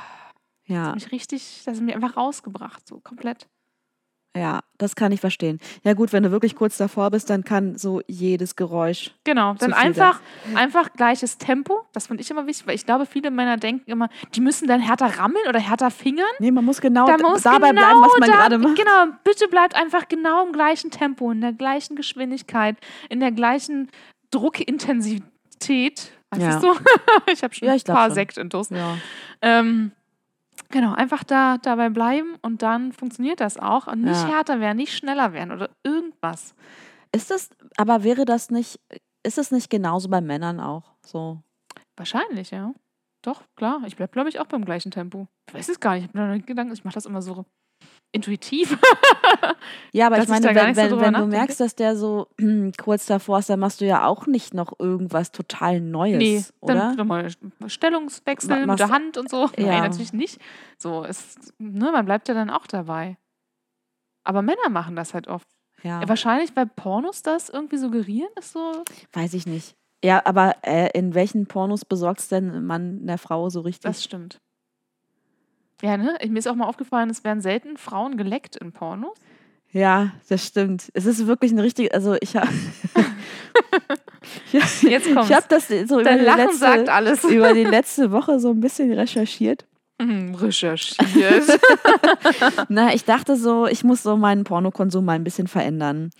[0.72, 3.46] Ja, mich richtig, das hat mich einfach rausgebracht, so komplett.
[4.36, 5.58] ja, das kann ich verstehen.
[5.84, 9.10] Ja gut, wenn du wirklich kurz davor bist, dann kann so jedes Geräusch.
[9.24, 10.20] Genau, dann Zu viel einfach,
[10.54, 11.84] einfach gleiches Tempo.
[11.92, 14.80] Das finde ich immer wichtig, weil ich glaube, viele Männer denken immer, die müssen dann
[14.80, 16.24] härter rammeln oder härter fingern.
[16.38, 18.76] Nee, man muss genau Da muss dabei genau bleiben, was man da- gerade macht.
[18.76, 22.76] Genau, bitte bleibt einfach genau im gleichen Tempo, in der gleichen Geschwindigkeit,
[23.10, 23.90] in der gleichen
[24.30, 26.12] Druckintensität.
[26.30, 26.58] Weißt Ja.
[26.60, 26.74] du
[27.32, 28.14] ich habe schon Ja, ich ein paar schon.
[28.14, 28.70] Sekt intus.
[28.70, 28.96] Ja.
[29.42, 29.92] Ähm,
[30.72, 33.86] genau, einfach da dabei bleiben und dann funktioniert das auch.
[33.86, 34.28] Und nicht Ja.
[34.28, 36.54] härter werden, nicht schneller werden oder irgendwas.
[37.14, 38.80] Ist das, aber wäre das nicht,
[39.22, 41.40] ist es nicht genauso bei Männern auch so?
[41.96, 42.72] Wahrscheinlich, ja.
[43.22, 43.82] Doch, klar.
[43.86, 45.28] Ich bleibe, glaube ich, auch beim gleichen Tempo.
[45.48, 46.04] Ich weiß es gar nicht.
[46.04, 46.72] Ich habe mir noch nicht Gedanken.
[46.72, 47.44] Ich mache das immer so
[48.12, 48.78] intuitiv.
[49.92, 52.28] Ja, aber ich meine, wenn, wenn, wenn du merkst, dass der so
[52.82, 56.74] kurz davor ist, dann machst du ja auch nicht noch irgendwas total Neues, nee, oder?
[56.74, 57.28] dann nochmal
[57.66, 59.50] Stellungswechsel Ma- mit der Hand und so.
[59.58, 59.66] Ja.
[59.66, 60.40] Nein, natürlich nicht.
[60.78, 63.18] So, es, ne, man bleibt ja dann auch dabei.
[64.24, 65.48] Aber Männer machen das halt oft.
[65.82, 68.82] ja, wahrscheinlich, weil Pornos das irgendwie suggerieren, ist so.
[69.12, 69.76] weiß ich nicht.
[70.04, 73.82] Ja, aber äh, in welchen Pornos besorgt denn ein Mann der Frau so richtig?
[73.90, 74.40] Das stimmt.
[75.82, 76.16] Ja, ne?
[76.28, 79.16] Mir ist auch mal aufgefallen, es werden selten Frauen geleckt in Pornos.
[79.72, 80.90] ja, das stimmt.
[80.94, 82.48] Es ist wirklich ein richtig, also ich habe
[84.52, 85.30] Jetzt kommt's.
[85.30, 89.66] ich habe das so über die, letzte, über die letzte Woche so ein bisschen recherchiert.
[90.00, 91.58] Mhm, Recherchiert.
[92.68, 96.10] Na, ich dachte so, ich muss so meinen Pornokonsum mal ein bisschen verändern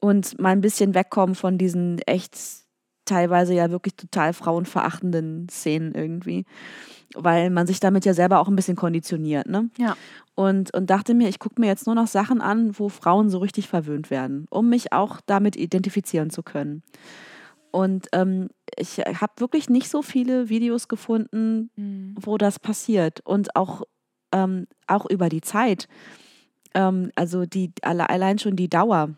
[0.00, 2.36] und mal ein bisschen wegkommen von diesen echt
[3.06, 6.44] teilweise ja wirklich total frauenverachtenden Szenen irgendwie,
[7.14, 9.70] weil man sich damit ja selber auch ein bisschen konditioniert, ne?
[9.78, 9.96] Ja.
[10.34, 13.38] Und, und dachte mir, ich gucke mir jetzt nur noch Sachen an, wo Frauen so
[13.38, 16.82] richtig verwöhnt werden, um mich auch damit identifizieren zu können.
[17.70, 22.14] Und ähm, ich habe wirklich nicht so viele Videos gefunden, Mhm.
[22.20, 23.82] wo das passiert und auch,
[24.32, 25.88] ähm, auch über die Zeit.
[26.74, 29.10] Ähm, also die alle, allein schon die Dauer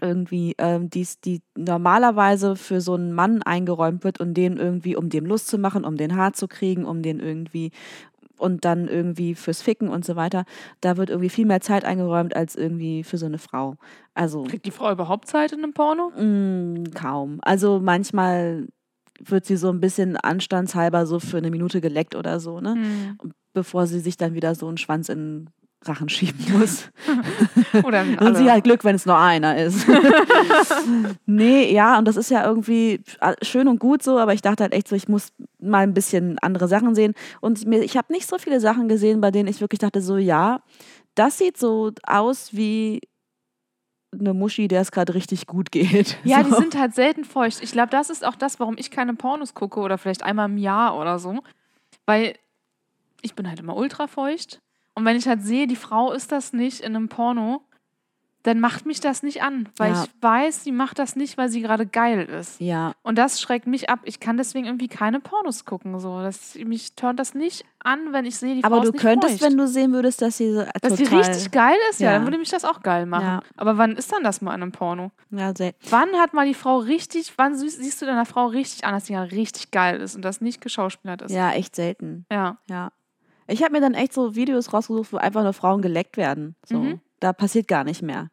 [0.00, 5.08] irgendwie, ähm, die's, die normalerweise für so einen Mann eingeräumt wird und den irgendwie, um
[5.08, 7.70] dem Lust zu machen, um den hart zu kriegen, um den irgendwie
[8.38, 10.44] und dann irgendwie fürs Ficken und so weiter,
[10.80, 13.76] da wird irgendwie viel mehr Zeit eingeräumt als irgendwie für so eine Frau.
[14.14, 16.10] Also Kriegt die Frau überhaupt Zeit in einem Porno?
[16.10, 17.38] Mm, kaum.
[17.42, 18.66] Also manchmal
[19.18, 22.74] wird sie so ein bisschen anstandshalber so für eine Minute geleckt oder so, ne?
[22.76, 23.32] Mhm.
[23.54, 25.50] Bevor sie sich dann wieder so einen Schwanz in den
[25.84, 26.90] Rachen schieben muss.
[27.84, 29.86] Oder Und sie hat Glück, wenn es nur einer ist.
[31.26, 33.00] nee, ja, und das ist ja irgendwie
[33.42, 36.38] schön und gut so, aber ich dachte halt echt so, ich muss mal ein bisschen
[36.40, 37.14] andere Sachen sehen.
[37.40, 40.16] Und mir, ich habe nicht so viele Sachen gesehen, bei denen ich wirklich dachte, so,
[40.16, 40.62] ja,
[41.14, 43.00] das sieht so aus wie
[44.18, 46.16] eine Muschi, der es gerade richtig gut geht.
[46.24, 46.50] Ja, so.
[46.50, 47.62] die sind halt selten feucht.
[47.62, 50.58] Ich glaube, das ist auch das, warum ich keine Pornos gucke oder vielleicht einmal im
[50.58, 51.40] Jahr oder so.
[52.06, 52.34] Weil
[53.22, 54.60] ich bin halt immer ultra feucht.
[54.96, 57.62] Und wenn ich halt sehe, die Frau ist das nicht in einem Porno,
[58.44, 59.68] dann macht mich das nicht an.
[59.76, 60.04] Weil Ja.
[60.04, 62.60] ich weiß, sie macht das nicht, weil sie gerade geil ist.
[62.60, 63.98] Ja, Und das schreckt mich ab.
[64.04, 65.98] Ich kann deswegen irgendwie keine Pornos gucken.
[65.98, 66.20] So.
[66.20, 69.50] Das, mich turnt das nicht an, wenn ich sehe, die aber Frau du könntest, feucht.
[69.50, 72.18] wenn du sehen würdest, dass sie so Dass die total, richtig geil ist, ja, Ja.
[72.18, 73.24] dann würde mich das auch geil machen.
[73.26, 73.42] Ja.
[73.56, 75.10] Aber wann ist dann das mal in einem Porno?
[75.30, 78.84] Ja, sehr, Wann hat mal die Frau richtig, wann sie- siehst du deiner Frau richtig
[78.84, 81.32] an, dass die ja richtig geil ist und das nicht geschauspielert ist?
[81.32, 82.26] ja, echt selten.
[82.30, 82.58] Ja.
[82.70, 82.92] Ja.
[83.48, 86.56] Ich habe mir dann echt so Videos rausgesucht, wo einfach nur Frauen geleckt werden.
[86.64, 86.78] So.
[86.78, 87.00] Mhm.
[87.20, 88.30] Da passiert gar nicht mehr.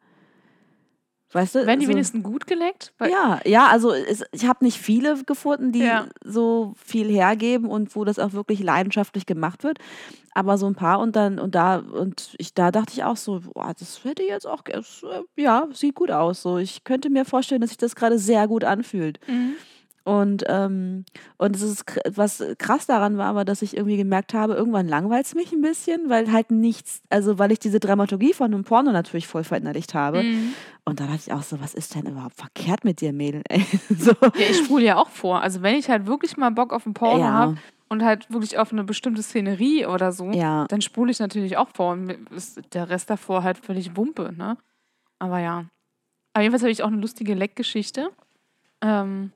[1.34, 1.66] Weißt du?
[1.66, 2.94] Werden die so, wenigstens gut geleckt?
[3.00, 6.06] Ja, ja, also es, ich habe nicht viele gefunden, die Ja.
[6.24, 9.78] so viel hergeben und wo das auch wirklich leidenschaftlich gemacht wird.
[10.32, 13.40] Aber so ein paar und dann und da und ich da dachte ich auch so,
[13.52, 14.80] boah, das hätte jetzt auch äh,
[15.36, 16.42] ja, sieht gut aus.
[16.42, 19.18] So, ich könnte mir vorstellen, dass sich das gerade sehr gut anfühlt.
[19.26, 19.56] Mhm.
[20.04, 21.04] Und, ähm,
[21.38, 21.84] und es ist,
[22.14, 25.62] was krass daran war, aber dass ich irgendwie gemerkt habe, irgendwann langweilt es mich ein
[25.62, 29.94] bisschen, weil halt nichts, also weil ich diese Dramaturgie von einem Porno natürlich voll verinnerlicht
[29.94, 30.22] habe.
[30.24, 30.54] Mhm.
[30.84, 33.42] Und da dachte ich auch so, was ist denn überhaupt verkehrt mit dir, Mädel?
[33.48, 33.64] Ey,
[33.98, 34.12] so.
[34.20, 35.40] Ja, ich spule ja auch vor.
[35.40, 37.32] Also wenn ich halt wirklich mal Bock auf ein Porno Ja.
[37.32, 37.56] habe,
[37.88, 40.66] und halt wirklich auf eine bestimmte Szenerie oder so, Ja.
[40.68, 44.56] dann spule ich natürlich auch vor und ist der Rest davor halt völlig Wumpe, ne?
[45.18, 45.66] Aber ja.
[46.32, 48.10] Aber jedenfalls habe ich auch eine lustige Leckgeschichte.
[48.80, 49.30] Ähm,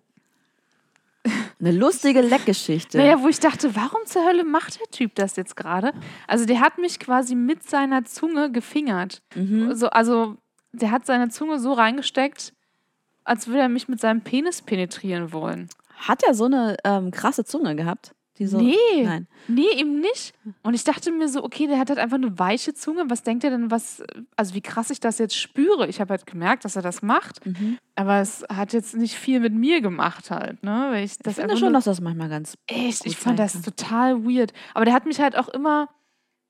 [1.60, 2.98] Eine lustige Leckgeschichte.
[2.98, 5.92] naja, wo ich dachte, warum zur Hölle macht der Typ das jetzt gerade?
[6.26, 9.22] Also der hat mich quasi mit seiner Zunge gefingert.
[9.34, 9.74] Mhm.
[9.74, 10.36] So, also
[10.72, 12.52] der hat seine Zunge so reingesteckt,
[13.24, 15.68] als würde er mich mit seinem Penis penetrieren wollen.
[15.96, 18.14] Hat er so eine ähm, krasse Zunge gehabt?
[18.38, 19.26] Die so, nee, Nein.
[19.48, 20.32] nee, eben nicht.
[20.62, 23.04] Und ich dachte mir so, okay, der hat halt einfach eine weiche Zunge.
[23.08, 24.02] Was denkt er denn, was,
[24.36, 25.88] also wie krass ich das jetzt spüre?
[25.88, 27.78] Ich habe halt gemerkt, dass er das macht, Mhm.
[27.96, 30.88] aber es hat jetzt nicht viel mit mir gemacht halt, ne?
[30.90, 32.54] Weil ich das Ich finde schon, dass das manchmal ganz.
[32.68, 33.62] Echt, ich fand das kann.
[33.64, 34.52] total weird.
[34.74, 35.88] Aber der hat mich halt auch immer,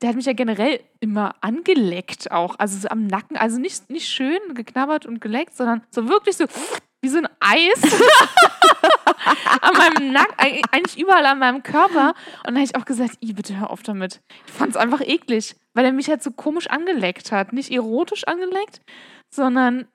[0.03, 2.57] der hat mich ja generell immer angeleckt auch.
[2.59, 3.36] Also so am Nacken.
[3.39, 6.45] Also nicht, nicht schön geknabbert und geleckt, sondern so wirklich so
[7.01, 7.80] wie so ein Eis
[9.61, 12.11] an meinem Nacken, eig- eigentlich überall an meinem Körper.
[12.38, 14.20] Und dann habe ich auch gesagt, I, bitte hör auf damit.
[14.46, 17.52] Ich fand es einfach eklig, weil er mich halt so komisch angeleckt hat.
[17.52, 18.80] Nicht erotisch angeleckt,
[19.30, 19.86] sondern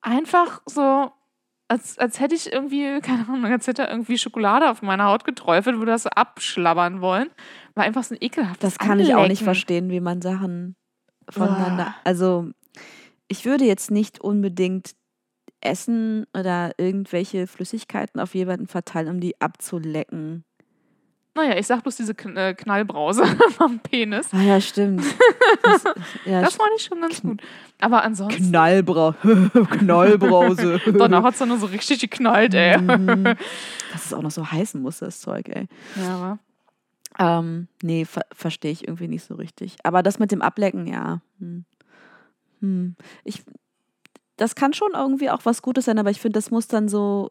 [0.00, 1.10] einfach so,
[1.68, 5.24] als, als hätte ich irgendwie, keine Ahnung, als hätte er irgendwie Schokolade auf meiner Haut
[5.24, 7.28] geträufelt, würde das so abschlabbern wollen.
[7.74, 9.44] War einfach so ein ekelhaftes Das kann ich auch nicht Anlecken.
[9.44, 10.76] verstehen, wie man Sachen
[11.28, 11.86] voneinander.
[11.86, 11.94] Uah.
[12.04, 12.50] Also,
[13.28, 14.92] ich würde jetzt nicht unbedingt
[15.60, 20.44] Essen oder irgendwelche Flüssigkeiten auf jemanden verteilen, um die abzulecken.
[21.34, 23.26] Naja, ich sag bloß diese äh, Knallbrause
[23.56, 24.28] vom Penis.
[24.32, 25.02] Ah ja, stimmt.
[25.62, 25.84] Das,
[26.24, 27.40] ja, Das fand ich schon ganz gut.
[27.80, 29.12] Aber ansonsten, Knallbrau
[29.70, 30.80] Knallbrause.
[30.96, 32.78] danach hat es dann nur so richtig geknallt, ey.
[32.78, 33.24] Mhm.
[33.92, 35.66] Dass es auch noch so heißen muss, das Zeug, ey.
[35.96, 36.16] Ja,
[37.18, 39.76] aber Ähm, nee, ver verstehe ich irgendwie nicht so richtig.
[39.82, 41.20] Aber das mit dem Ablecken, ja.
[41.40, 41.64] Hm.
[42.60, 42.96] Hm.
[43.24, 43.42] Ich,
[44.36, 47.30] das kann schon irgendwie auch was Gutes sein, aber ich finde, das muss dann so,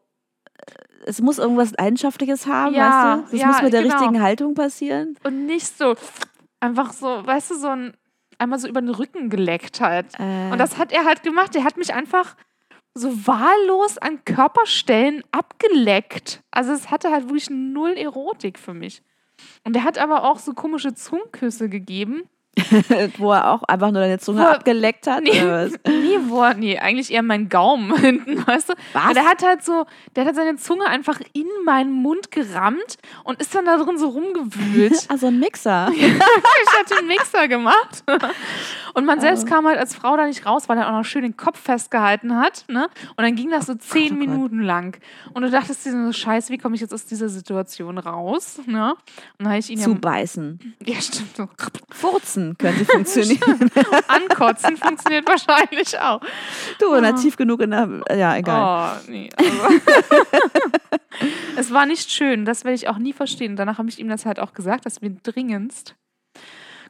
[0.58, 0.72] äh,
[1.06, 3.30] es muss irgendwas Leidenschaftliches haben, Ja, weißt du?
[3.32, 3.94] Das ja, muss mit der genau.
[3.94, 5.16] richtigen Haltung passieren.
[5.22, 5.94] Und nicht so,
[6.60, 7.96] einfach so, weißt du, so ein,
[8.38, 10.06] einmal so über den Rücken geleckt halt.
[10.18, 11.54] Äh, Und das hat er halt gemacht.
[11.54, 12.36] Der hat mich einfach
[12.94, 16.42] so wahllos an Körperstellen abgeleckt.
[16.50, 19.02] Also es hatte halt wirklich null Erotik für mich.
[19.64, 22.22] Und der hat aber auch so komische Zungenküsse gegeben.
[23.18, 25.24] wo er auch einfach nur deine Zunge Wo abgeleckt hat.
[25.24, 25.72] Nee, oder was?
[25.86, 28.74] nee, wo nee, eigentlich eher mein Gaumen hinten, weißt du?
[28.92, 29.04] Was?
[29.04, 33.40] Aber der hat halt so, der hat seine Zunge einfach in meinen Mund gerammt und
[33.40, 35.06] ist dann da drin so rumgewühlt.
[35.08, 35.90] Also ein Mixer.
[35.94, 38.04] ich hatte einen Mixer gemacht.
[38.94, 41.22] Und man selbst kam halt als Frau da nicht raus, weil er auch noch schön
[41.22, 42.64] den Kopf festgehalten hat.
[42.68, 42.88] Ne?
[43.10, 44.16] Und dann ging das so zehn oh.
[44.16, 44.98] Minuten lang.
[45.34, 48.58] Und du dachtest dir so, scheiße, wie komme ich jetzt aus dieser Situation raus?
[48.66, 48.92] Ne?
[48.92, 48.98] Und
[49.38, 50.74] dann habe ich ihn Zubeißen.
[50.84, 51.46] ja, stimmt, so
[52.46, 53.70] Furzen könnte funktionieren.
[54.08, 56.20] ankotzen funktioniert wahrscheinlich auch.
[56.78, 57.88] du, wenn er tief genug in der.
[58.16, 59.00] Ja, egal.
[59.00, 59.28] Oh, nee.
[59.36, 59.50] Also.
[61.56, 63.56] es war nicht schön, das werde ich auch nie verstehen.
[63.56, 65.94] Danach habe ich ihm das halt auch gesagt, dass wir dringendst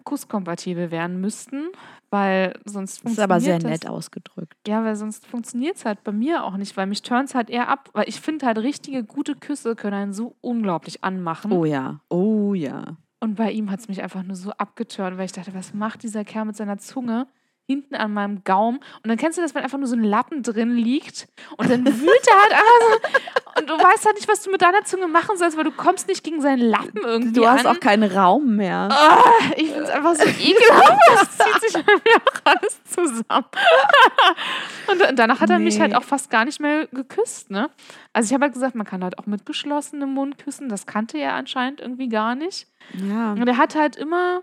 [0.04, 1.66] kusskompatibel werden müssten,
[2.10, 4.54] weil sonst Das ist aber sehr funktioniert nett ausgedrückt.
[4.64, 7.68] Ja, weil sonst funktioniert es halt bei mir auch nicht, weil mich turns halt eher
[7.68, 11.50] ab, weil ich finde halt richtige gute Küsse können einen so unglaublich anmachen.
[11.50, 12.00] Oh ja.
[12.08, 12.96] Oh ja.
[13.26, 16.04] Und bei ihm hat es mich einfach nur so abgeturnt, weil ich dachte, was macht
[16.04, 17.26] dieser Kerl mit seiner Zunge
[17.66, 18.78] hinten an meinem Gaumen?
[19.02, 21.84] Und dann kennst du das, wenn einfach nur so ein Lappen drin liegt und dann
[21.84, 25.08] wühlt er halt einfach so und du weißt halt nicht, was du mit deiner Zunge
[25.08, 27.74] machen sollst, weil du kommst nicht gegen seinen Lappen irgendwie Du hast an.
[27.76, 28.88] auch keinen Raum mehr.
[28.90, 29.24] Ah,
[29.56, 30.98] ich finde es einfach so ekelhaft.
[31.10, 33.46] Das zieht sich bei mir auch alles zusammen.
[34.90, 35.80] Und da- danach hat er mich Nee.
[35.80, 37.70] halt auch fast gar nicht mehr geküsst, ne?
[38.12, 40.68] Also ich habe halt gesagt, man kann halt auch mit geschlossenem Mund küssen.
[40.68, 42.66] Das kannte er anscheinend irgendwie gar nicht.
[42.94, 43.32] Ja.
[43.32, 44.42] Und er hat halt immer,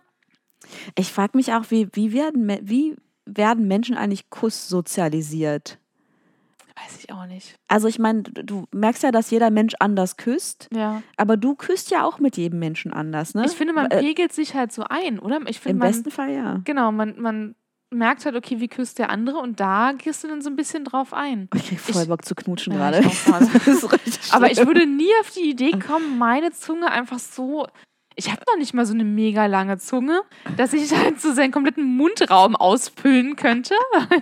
[0.96, 2.96] Ich frage mich auch, wie, wie, werden, wie
[3.26, 5.78] werden Menschen eigentlich kusssozialisiert?
[6.76, 7.56] weiß ich auch nicht.
[7.68, 11.04] Also ich meine, du, merkst ja, dass jeder Mensch anders küsst, Ja.
[11.18, 13.46] aber du küsst ja auch mit jedem Menschen anders, ne?
[13.46, 15.40] Ich finde, man Äh, pegelt sich halt so ein, oder?
[15.46, 16.62] Ich finde, Im man, besten Fall ja.
[16.66, 17.56] genau, man, man
[17.92, 20.84] merkt halt, okay, wie küsst der andere und da gehst du dann so ein bisschen
[20.84, 21.48] drauf ein.
[21.54, 23.08] Ich krieg voll Ich- Bock zu knutschen Ja, gerade.
[24.32, 27.68] Aber ich würde nie auf die Idee kommen, meine Zunge einfach so.
[28.16, 30.22] Ich habe noch nicht mal so eine mega lange Zunge,
[30.58, 33.76] dass ich halt so seinen kompletten Mundraum ausfüllen könnte.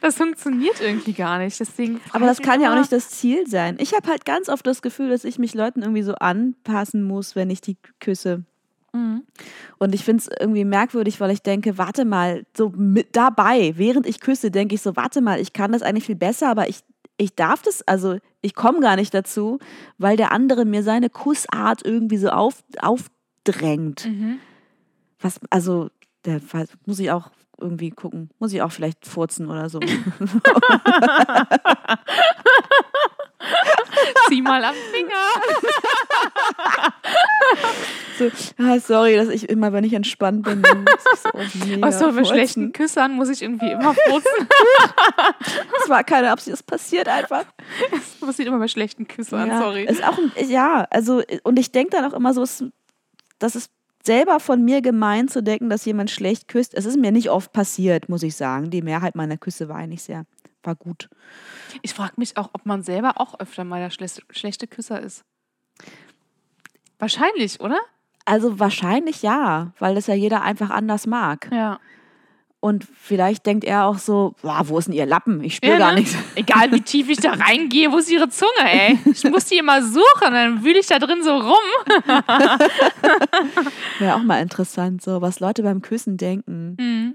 [0.00, 1.58] Das funktioniert irgendwie gar nicht.
[1.58, 3.76] Deswegen Aber das kann ja auch nicht das Ziel sein.
[3.80, 7.34] Ich habe halt ganz oft das Gefühl, dass ich mich Leuten irgendwie so anpassen muss,
[7.34, 8.44] wenn ich die küsse.
[8.92, 9.22] Mhm.
[9.78, 14.06] Und ich finde es irgendwie merkwürdig, weil ich denke, warte mal, so mit dabei, während
[14.06, 16.80] ich küsse, denke ich so, warte mal, ich kann das eigentlich viel besser, aber ich,
[17.18, 19.58] ich darf das, also ich komme gar nicht dazu,
[19.98, 24.06] weil der andere mir seine Kussart irgendwie so auf, aufdrängt.
[24.06, 24.38] Mhm.
[25.20, 25.90] Was, also,
[26.24, 26.40] der
[26.86, 28.30] muss ich auch irgendwie gucken.
[28.38, 29.80] Muss ich auch vielleicht furzen oder so.
[34.28, 35.12] Zieh mal am Finger.
[38.18, 41.86] So, ah, sorry, dass ich immer, wenn ich entspannt bin, dann muss ich so mega
[41.86, 44.48] Ach so, bei schlechten Küssern muss ich irgendwie immer furzen.
[45.78, 47.44] Das war keine Absicht, das passiert einfach.
[47.92, 49.84] Das passiert immer bei schlechten Küssern, ja, sorry.
[49.84, 52.64] Ist auch ein, ja, also, und ich denke dann auch immer so, es-
[53.38, 53.70] das ist
[54.04, 56.74] selber von mir gemein zu denken, dass jemand schlecht küsst.
[56.74, 58.70] Es ist mir nicht oft passiert, muss ich sagen.
[58.70, 60.24] Die Mehrheit meiner Küsse war eigentlich sehr,
[60.62, 61.08] war gut.
[61.82, 65.24] Ich frage mich auch, ob man selber auch öfter mal der schle schlechte Küsser ist.
[66.98, 67.78] Wahrscheinlich, oder?
[68.24, 71.48] Also wahrscheinlich ja, weil das ja jeder einfach anders mag.
[71.52, 71.78] Ja.
[72.60, 75.44] Und vielleicht denkt er auch so, boah, wo ist denn ihr Lappen?
[75.44, 76.00] Ich spüre gar ne?
[76.00, 76.16] nichts.
[76.34, 78.98] Egal wie tief ich da reingehe, wo ist ihre Zunge, ey?
[79.04, 81.54] Ich muss die immer suchen, dann wühle ich da drin so rum.
[84.00, 86.76] Wäre auch mal interessant, so was Leute beim Küssen denken.
[86.80, 87.14] Mhm.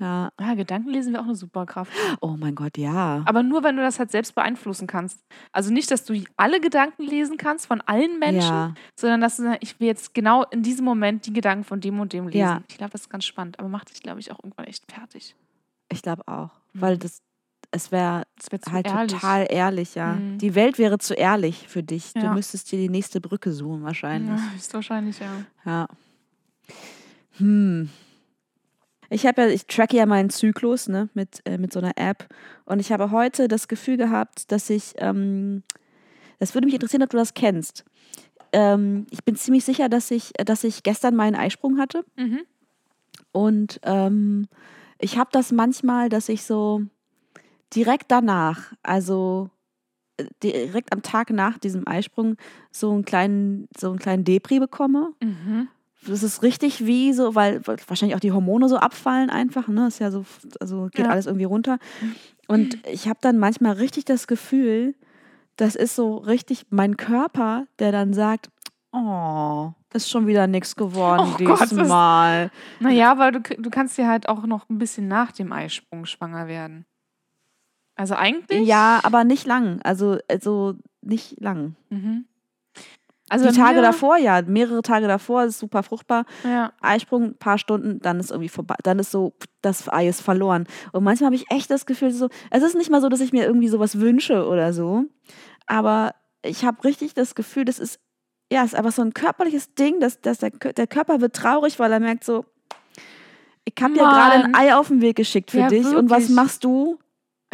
[0.00, 0.30] Ja.
[0.40, 1.92] Ja, Gedankenlesen wäre auch eine super Kraft.
[2.20, 3.22] Oh mein Gott, ja.
[3.26, 5.20] Aber nur, wenn du das halt selbst beeinflussen kannst.
[5.52, 8.74] Also nicht, dass du alle Gedanken lesen kannst von allen Menschen, Ja.
[8.96, 12.00] sondern dass du sagst, ich will jetzt genau in diesem Moment die Gedanken von dem
[12.00, 12.38] und dem lesen.
[12.40, 12.62] Ja.
[12.68, 15.36] Ich glaube, das ist ganz spannend, aber macht dich, glaube ich, auch irgendwann echt fertig.
[15.92, 16.50] Ich glaube auch.
[16.72, 17.22] Weil das,
[17.70, 19.12] es wäre zu halt ehrlich.
[19.12, 20.14] total ehrlich, ja.
[20.14, 20.38] Mhm.
[20.38, 22.12] Die Welt wäre zu ehrlich für dich.
[22.14, 22.34] Du Ja.
[22.34, 24.40] müsstest dir die nächste Brücke suchen, wahrscheinlich.
[24.40, 25.30] Ja, ist wahrscheinlich, ja.
[25.64, 25.86] Ja.
[27.38, 27.90] Hm.
[29.14, 32.26] Ich habe ja, ich tracke ja meinen Zyklus, ne, mit, äh, mit so einer App.
[32.64, 35.62] Und ich habe heute das Gefühl gehabt, dass ich, ähm,
[36.40, 37.84] das würde mich interessieren, ob du das kennst.
[38.52, 42.04] Ähm, ich bin ziemlich sicher, dass ich, dass ich gestern meinen Eisprung hatte.
[42.16, 42.40] Mhm.
[43.30, 44.48] Und ähm,
[44.98, 46.82] ich habe das manchmal, dass ich so
[47.72, 49.48] direkt danach, also
[50.16, 52.36] äh, direkt am Tag nach diesem Eisprung,
[52.72, 55.12] so einen kleinen, so einen kleinen Depri bekomme.
[55.22, 55.68] Mhm.
[56.06, 59.86] Das ist richtig wie so, weil wahrscheinlich auch die Hormone so abfallen einfach, ne?
[59.86, 60.24] Ist ja so,
[60.60, 61.10] also geht Ja.
[61.10, 61.78] alles irgendwie runter.
[62.46, 64.94] Und ich habe dann manchmal richtig das Gefühl,
[65.56, 68.50] das ist so richtig mein Körper, der dann sagt,
[68.92, 72.50] oh, ist schon wieder nichts geworden Oh Gott, diesmal.
[72.80, 76.04] Naja, weil du, k- du kannst ja halt auch noch ein bisschen nach dem Eisprung
[76.06, 76.84] schwanger werden.
[77.96, 78.66] Also eigentlich?
[78.66, 79.80] Ja, aber nicht lang.
[79.84, 81.76] Also, also nicht lang.
[81.90, 82.24] Mhm.
[83.30, 86.26] Also die Tage davor, ja, mehrere Tage davor ist super fruchtbar.
[86.44, 86.72] Ja.
[86.82, 88.74] Eisprung, ein paar Stunden, dann ist irgendwie vorbei.
[88.82, 90.66] Dann ist so, das Ei ist verloren.
[90.92, 93.32] Und manchmal habe ich echt das Gefühl, so, es ist nicht mal so, dass ich
[93.32, 95.04] mir irgendwie sowas wünsche oder so.
[95.66, 96.14] Aber
[96.44, 97.98] ich habe richtig das Gefühl, das ist,
[98.52, 101.78] ja, es ist einfach so ein körperliches Ding, dass, dass der, der Körper wird traurig,
[101.78, 102.44] weil er merkt so,
[103.64, 104.54] ich habe dir gerade ein.
[104.54, 105.86] Ei auf den Weg geschickt für Ja, dich.
[105.86, 106.36] Und was wirklich.
[106.36, 106.98] machst du?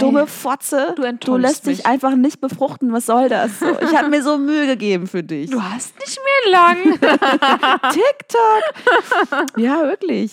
[0.01, 0.95] Dumme Fotze.
[0.97, 1.87] du Du lässt dich mich.
[1.87, 2.93] einfach nicht befruchten.
[2.93, 3.61] Was soll das?
[3.61, 5.51] So, ich habe mir so Mühe gegeben für dich.
[5.51, 6.77] Du hast nicht mehr lang.
[7.93, 9.57] TikTok.
[9.57, 10.33] ja, wirklich.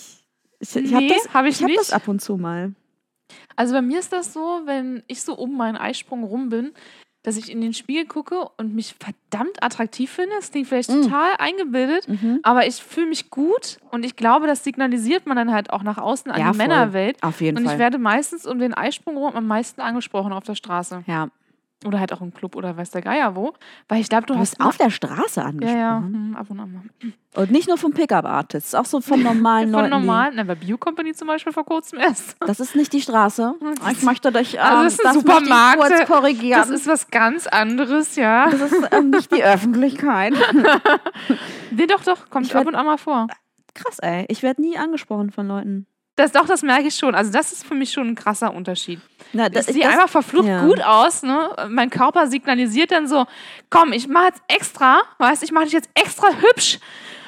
[0.59, 1.79] Ich, ich habe Nee, das, hab ich hab nicht.
[1.79, 2.73] das ab und zu mal.
[3.55, 6.73] Also bei mir ist das so, wenn ich so um meinen Eisprung rum bin,
[7.27, 10.33] dass ich in den Spiegel gucke und mich verdammt attraktiv finde.
[10.37, 11.01] Das klingt vielleicht Mm.
[11.01, 12.39] total eingebildet, Mhm.
[12.43, 15.97] aber ich fühle mich gut und ich glaube, das signalisiert man dann halt auch nach
[15.97, 16.67] außen an Ja, die voll.
[16.67, 17.21] Männerwelt.
[17.21, 17.73] Auf jeden Und Fall.
[17.73, 21.03] ich werde meistens um den Eisprung rum am meisten angesprochen auf der Straße.
[21.05, 21.27] ja.
[21.85, 23.53] Oder halt auch im Club oder weiß der Geier wo.
[23.87, 25.79] Weil ich glaube, du, Du hast bist auf der Straße Ja, angesprochen.
[25.79, 26.81] ja, hm, ab und an mal.
[27.35, 29.89] Und nicht nur vom Pickup-Artists, auch so von normalen Von Leuten.
[29.91, 32.35] normalen, na, bei Bio Company zum Beispiel vor kurzem erst.
[32.39, 33.53] Das ist nicht die Straße.
[33.91, 35.77] Ich möchte dich ähm, Also es ist ein das Supermarkt.
[35.79, 36.59] kurz korrigieren.
[36.61, 38.49] Das ist was ganz anderes, ja.
[38.49, 40.33] Das ist ähm, nicht die Öffentlichkeit.
[41.71, 43.27] Nee, doch, doch, kommt Ich ab und an mal vor.
[43.75, 44.25] Krass, ey.
[44.29, 45.85] Ich werde nie angesprochen von Leuten.
[46.17, 47.13] Das, doch, das merke ich schon.
[47.13, 48.99] Also das ist für mich schon ein krasser Unterschied.
[49.33, 50.65] Na, Das sieht das, einfach verflucht ja.
[50.65, 51.21] gut aus.
[51.21, 51.49] Ne?
[51.69, 53.25] Mein Körper signalisiert dann so,
[53.69, 56.79] komm, ich mache jetzt extra, weißt ich mache dich jetzt extra hübsch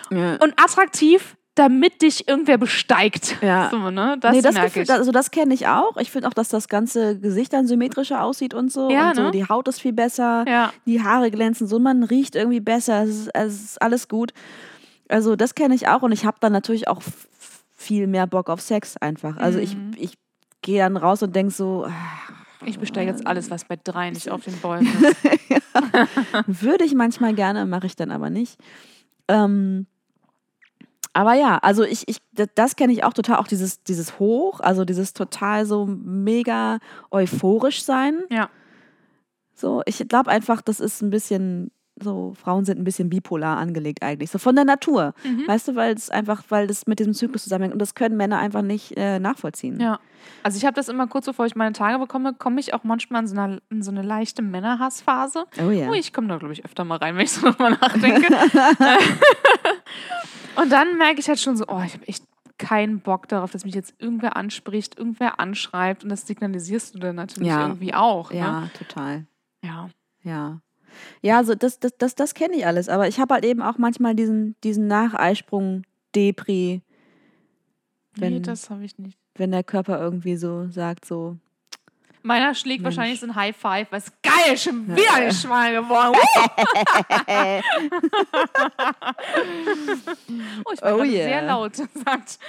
[0.10, 0.38] ja.
[0.42, 3.36] und attraktiv, damit dich irgendwer besteigt.
[3.44, 3.70] Ja.
[3.70, 4.18] So, ne?
[4.20, 4.92] Das, nee, das merke Gefühl, ich.
[4.92, 5.96] also das kenne ich auch.
[5.98, 8.90] Ich finde auch, dass das ganze Gesicht dann symmetrischer aussieht und so.
[8.90, 9.22] Ja, und so.
[9.24, 9.32] ne?
[9.32, 10.74] Die Haut ist viel besser, ja.
[10.88, 13.04] die Haare glänzen so, man riecht irgendwie besser.
[13.04, 14.34] Es ist, es ist alles gut.
[15.10, 17.02] Also das kenne ich auch und ich habe dann natürlich auch
[17.80, 19.38] viel mehr Bock auf Sex einfach.
[19.38, 19.64] Also Mhm.
[19.96, 20.18] ich, ich
[20.62, 21.88] gehe dann raus und denke so,
[22.66, 25.16] Ich besteige jetzt alles, was bei drei nicht auf den Bäumen ist.
[26.46, 28.60] würde ich manchmal gerne, mache ich dann aber nicht.
[29.30, 29.88] Ähm,
[31.14, 34.60] aber ja, also ich, ich das, das kenne ich auch total, auch dieses, dieses Hoch,
[34.60, 36.80] also dieses total so mega
[37.12, 38.24] euphorisch sein.
[38.30, 38.50] Ja.
[39.56, 41.72] So, ich glaube einfach, das ist ein bisschen
[42.02, 45.14] so, Frauen sind ein bisschen bipolar angelegt eigentlich, so von der Natur.
[45.24, 45.48] Mhm.
[45.48, 48.40] Weißt du, weil es einfach, weil das mit diesem Zyklus zusammenhängt und das können Männer
[48.40, 49.80] einfach nicht äh, nachvollziehen.
[49.80, 50.00] Ja.
[50.44, 53.22] Also ich habe das immer kurz bevor ich meine Tage bekomme, komme ich auch manchmal
[53.22, 55.46] in so, einer, in so eine leichte Männerhassphase.
[55.66, 55.90] Oh ja.
[55.90, 58.28] Oh, ich komme da, glaube ich, öfter mal rein, wenn ich so drüber nachdenke.
[60.56, 62.24] und dann merke ich halt schon so, oh, ich habe echt
[62.58, 67.16] keinen Bock darauf, dass mich jetzt irgendwer anspricht, irgendwer anschreibt und das signalisierst du dann
[67.16, 67.68] natürlich Ja.
[67.68, 68.32] irgendwie auch.
[68.32, 68.38] Ne?
[68.40, 69.26] Ja, total.
[69.64, 69.90] Ja.
[70.24, 70.60] Ja.
[71.22, 72.90] Ja, so das, das, das, das kenne ich alles.
[72.90, 75.84] Aber ich habe halt eben auch manchmal diesen, diesen Nacheisprung
[76.16, 76.82] Depri,
[78.16, 79.18] nee, wenn, das habe ich nicht.
[79.36, 81.38] wenn der Körper irgendwie so sagt, so.
[82.22, 82.98] Meiner schlägt Mensch.
[82.98, 86.18] wahrscheinlich so ein High Five, was geil, schon wieder ein Schmal geworden.
[90.66, 91.24] oh, ich bin Oh yeah.
[91.24, 91.76] sehr laut,
[92.06, 92.40] sagt.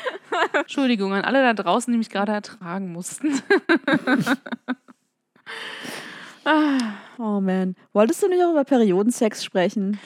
[0.53, 3.41] Entschuldigung an alle da draußen, die mich gerade ertragen mussten.
[6.45, 7.75] Oh man.
[7.93, 9.99] Wolltest du nicht auch über Periodensex sprechen?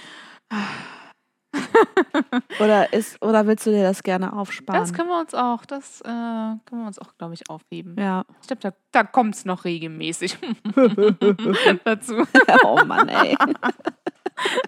[2.60, 4.80] oder, ist, oder willst du dir das gerne aufsparen?
[4.80, 7.96] Das können wir uns auch, das äh, können wir uns auch, glaube ich, aufheben.
[7.98, 8.24] ja.
[8.40, 10.38] Ich glaube, da, da kommt es noch regelmäßig
[11.84, 12.24] dazu.
[12.64, 13.36] oh Mann, ey.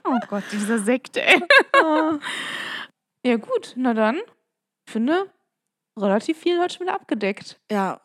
[0.04, 1.42] Oh Gott, dieser Sekt, ey.
[3.24, 4.16] Ja, gut, na dann.
[4.86, 5.26] Ich finde,
[5.98, 7.60] relativ viel heute schon wieder abgedeckt.
[7.70, 8.00] Ja.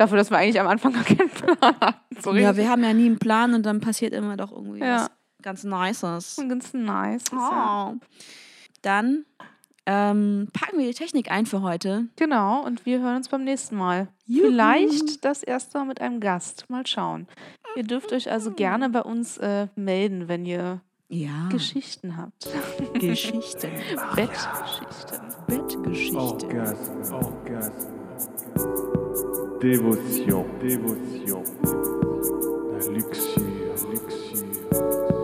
[0.00, 2.22] Dafür, dass wir eigentlich am Anfang gar keinen Plan hatten.
[2.22, 5.02] So ja, wir haben ja nie einen Plan und dann passiert immer doch irgendwie Ja.
[5.02, 5.10] was
[5.42, 6.36] ganz Nices.
[6.48, 7.24] ganz nice.
[7.32, 7.90] Ja.
[7.92, 7.96] Oh.
[8.80, 9.26] Dann
[9.84, 12.06] ähm, packen wir die Technik ein für heute.
[12.16, 14.08] Genau, und wir hören uns beim nächsten Mal.
[14.24, 14.46] Juhu.
[14.48, 16.64] Vielleicht das erste Mal mit einem Gast.
[16.70, 17.26] Mal schauen.
[17.76, 21.48] Ihr dürft euch also gerne bei uns äh, melden, wenn ihr Ja.
[21.50, 22.48] Geschichten habt.
[22.94, 23.68] Geschichten.
[24.16, 25.20] Bettgeschichten.
[25.46, 26.16] Bettgeschichten.
[26.18, 27.99] Orgasme, orgasme.
[29.60, 31.42] Dévotion, dévotion.
[32.72, 33.42] La luxure.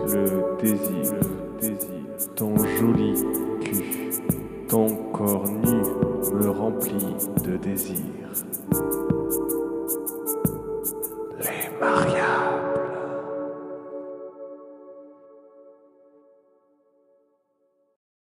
[0.05, 2.35] Le désir, le désir.
[2.35, 3.13] Ton joli
[3.61, 4.11] cul,
[4.69, 5.81] ton corps nu
[6.35, 7.95] me remplit de désir.
[11.39, 12.76] Les mariages.